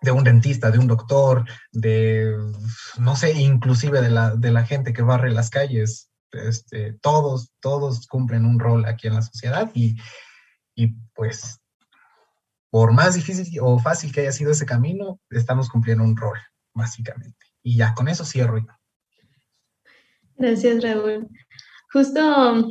[0.00, 2.34] de un dentista, de un doctor, de,
[2.98, 6.10] no sé, inclusive de la, de la gente que barre las calles.
[6.32, 9.96] Este, todos, todos cumplen un rol aquí en la sociedad y,
[10.74, 11.60] y pues
[12.70, 16.38] por más difícil o fácil que haya sido ese camino, estamos cumpliendo un rol,
[16.72, 17.46] básicamente.
[17.62, 18.64] Y ya, con eso cierro.
[20.36, 21.28] Gracias, Raúl.
[21.92, 22.70] Justo,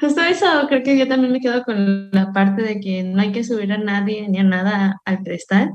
[0.00, 3.32] justo eso, creo que yo también me quedo con la parte de que no hay
[3.32, 5.72] que subir a nadie ni a nada al prestar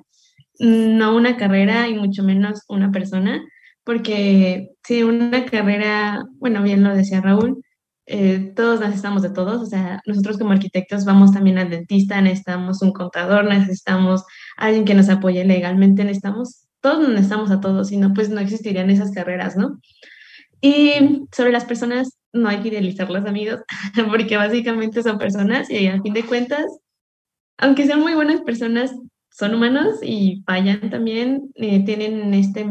[0.59, 3.41] no una carrera y mucho menos una persona,
[3.83, 7.63] porque si una carrera, bueno, bien lo decía Raúl,
[8.05, 12.81] eh, todos necesitamos de todos, o sea, nosotros como arquitectos vamos también al dentista, necesitamos
[12.81, 14.25] un contador, necesitamos
[14.57, 18.89] alguien que nos apoye legalmente, necesitamos, todos necesitamos a todos, si no, pues no existirían
[18.89, 19.79] esas carreras, ¿no?
[20.61, 23.61] Y sobre las personas, no hay que idealizarlas, amigos,
[24.09, 26.65] porque básicamente son personas y al fin de cuentas,
[27.57, 28.91] aunque sean muy buenas personas,
[29.39, 32.67] son humanos y fallan también, eh, tienen este,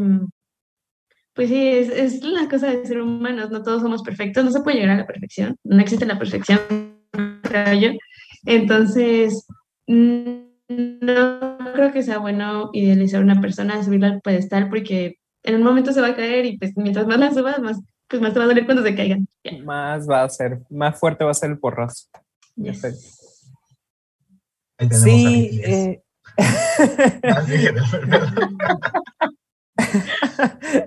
[1.33, 4.61] pues sí, es, es, la cosa de ser humanos, no todos somos perfectos, no se
[4.61, 6.59] puede llegar a la perfección, no existe la perfección,
[7.41, 7.89] creo yo.
[8.45, 9.47] Entonces,
[9.87, 15.63] no creo que sea bueno idealizar a una persona, subirla al pedestal, porque en un
[15.63, 18.39] momento se va a caer y pues mientras más la subas, más, pues más te
[18.39, 19.27] va a doler cuando se caigan.
[19.63, 22.09] Más va a ser, más fuerte va a ser el porrazo.
[24.91, 26.01] Sí, eh,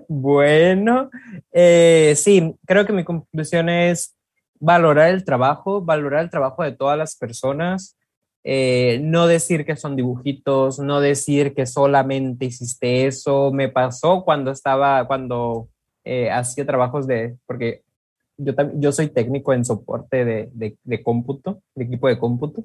[0.08, 1.10] bueno,
[1.52, 4.14] eh, sí, creo que mi conclusión es
[4.58, 7.96] valorar el trabajo, valorar el trabajo de todas las personas,
[8.44, 13.52] eh, no decir que son dibujitos, no decir que solamente hiciste eso.
[13.52, 15.68] Me pasó cuando estaba, cuando
[16.04, 17.82] eh, hacía trabajos de, porque
[18.36, 22.64] yo, yo soy técnico en soporte de, de, de cómputo, de equipo de cómputo.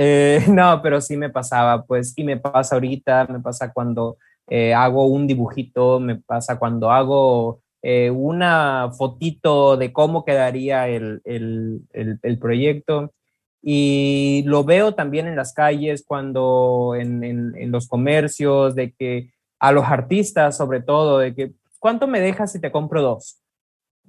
[0.00, 4.72] Eh, no, pero sí me pasaba, pues, y me pasa ahorita, me pasa cuando eh,
[4.72, 11.82] hago un dibujito, me pasa cuando hago eh, una fotito de cómo quedaría el, el,
[11.92, 13.12] el, proyecto.
[13.60, 19.32] Y lo veo también en las calles, cuando en, en, en, los comercios, de que
[19.58, 23.42] a los artistas sobre todo, de que, ¿cuánto me dejas si te compro dos?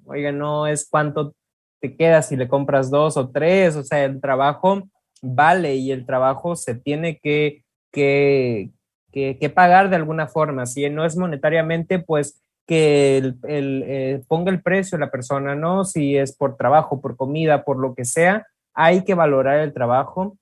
[0.05, 1.33] Oiga, no es cuánto
[1.81, 4.83] te queda si le compras dos o tres, o sea, el trabajo
[5.21, 8.71] vale y el trabajo se tiene que, que,
[9.11, 10.65] que, pagar de alguna forma.
[10.65, 15.85] Si no es monetariamente, pues que el, eh, ponga el precio la persona, ¿no?
[15.85, 20.37] Si es por trabajo, por comida, por lo que sea, hay que valorar el trabajo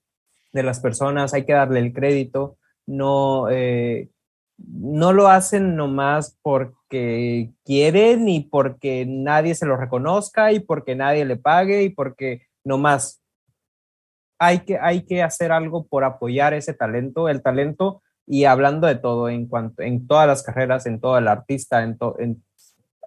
[0.52, 4.10] de las personas, hay que darle el crédito, no, eh,
[4.58, 11.26] no lo hacen nomás porque quieren y porque nadie se lo reconozca y porque nadie
[11.26, 13.22] le pague y porque nomás
[14.40, 18.96] hay que, hay que hacer algo por apoyar ese talento, el talento, y hablando de
[18.96, 22.44] todo, en, cuanto, en todas las carreras, en todo el artista, en, en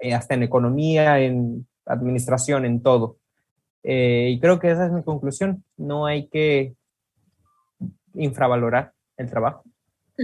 [0.01, 3.19] eh, hasta en economía, en administración, en todo.
[3.83, 5.63] Eh, y creo que esa es mi conclusión.
[5.77, 6.75] No hay que
[8.15, 9.63] infravalorar el trabajo.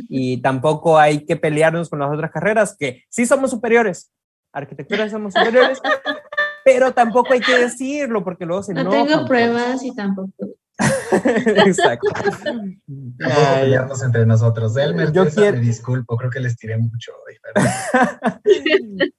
[0.09, 4.11] Y tampoco hay que pelearnos con las otras carreras, que sí somos superiores.
[4.51, 5.79] Arquitectura somos superiores,
[6.65, 9.29] pero tampoco hay que decirlo porque luego se No enojan, tengo pues.
[9.29, 10.33] pruebas y tampoco.
[11.67, 12.09] Exacto.
[13.21, 14.77] Ay, pelearnos entre nosotros.
[14.77, 17.37] Elmer, Yo yo quiero- me disculpo, creo que les tiré mucho hoy,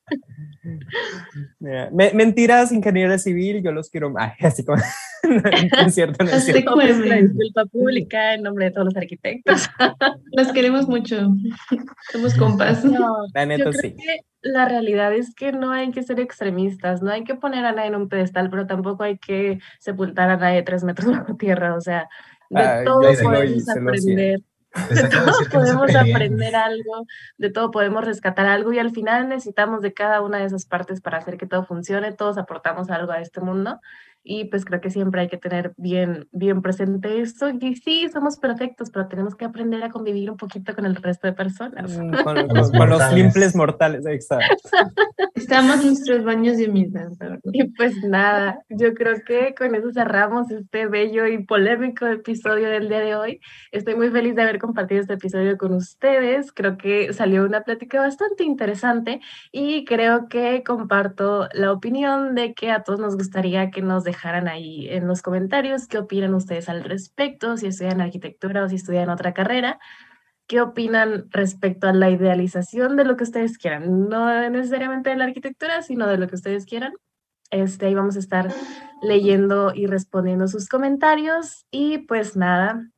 [2.14, 4.14] mentiras, ingeniera civil, yo los quiero.
[4.18, 4.82] Ay, así como.
[5.24, 6.76] no es cierto, no es Así cierto.
[6.76, 9.70] La disculpa pública en nombre de todos los arquitectos.
[10.32, 11.30] Los queremos mucho.
[12.12, 12.84] Somos compas.
[12.84, 13.96] No, La yo neta creo sí.
[13.96, 17.72] que la realidad es que no hay que ser extremistas, no hay que poner a
[17.72, 21.76] nadie en un pedestal, pero tampoco hay que sepultar a nadie tres metros bajo tierra.
[21.76, 22.08] O sea,
[22.50, 24.42] de Ay, todo podemos aprender.
[24.74, 27.06] De todo de no podemos aprender algo,
[27.38, 31.02] de todo podemos rescatar algo y al final necesitamos de cada una de esas partes
[31.02, 33.80] para hacer que todo funcione, todos aportamos algo a este mundo
[34.24, 38.38] y pues creo que siempre hay que tener bien, bien presente esto y sí, somos
[38.38, 41.98] perfectos, pero tenemos que aprender a convivir un poquito con el resto de personas.
[41.98, 43.24] Mm, Con, los con los mortales.
[43.24, 44.70] simples mortales, exacto.
[45.34, 47.08] Estamos en nuestros baños de humildad.
[47.54, 52.90] Y pues nada, yo creo que con eso cerramos este bello y polémico episodio del
[52.90, 53.40] día de hoy.
[53.72, 56.52] Estoy muy feliz de haber compartido este episodio con ustedes.
[56.52, 62.72] Creo que salió una plática bastante interesante y creo que comparto la opinión de que
[62.72, 66.84] a todos nos gustaría que nos dejaran ahí en los comentarios qué opinan ustedes al
[66.84, 69.80] respecto, si estudian arquitectura o si estudian otra carrera.
[70.48, 74.08] ¿Qué opinan respecto a la idealización de lo que ustedes quieran?
[74.08, 76.94] No necesariamente de la arquitectura, sino de lo que ustedes quieran.
[77.52, 78.54] Este, ahí vamos a estar
[79.02, 81.66] leyendo y respondiendo sus comentarios.
[81.70, 82.90] Y pues nada,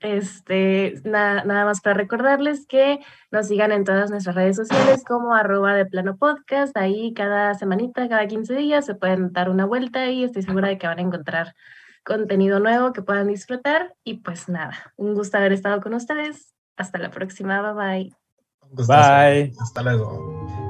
[0.00, 5.34] este, na- nada más para recordarles que nos sigan en todas nuestras redes sociales como
[5.34, 6.76] arroba de plano podcast.
[6.76, 10.78] Ahí cada semanita, cada 15 días se pueden dar una vuelta y estoy segura de
[10.78, 11.54] que van a encontrar
[12.04, 13.94] contenido nuevo que puedan disfrutar.
[14.04, 16.54] Y pues nada, un gusto haber estado con ustedes.
[16.76, 17.60] Hasta la próxima.
[17.60, 18.86] Bye bye.
[18.86, 19.52] Bye.
[19.60, 20.69] Hasta luego.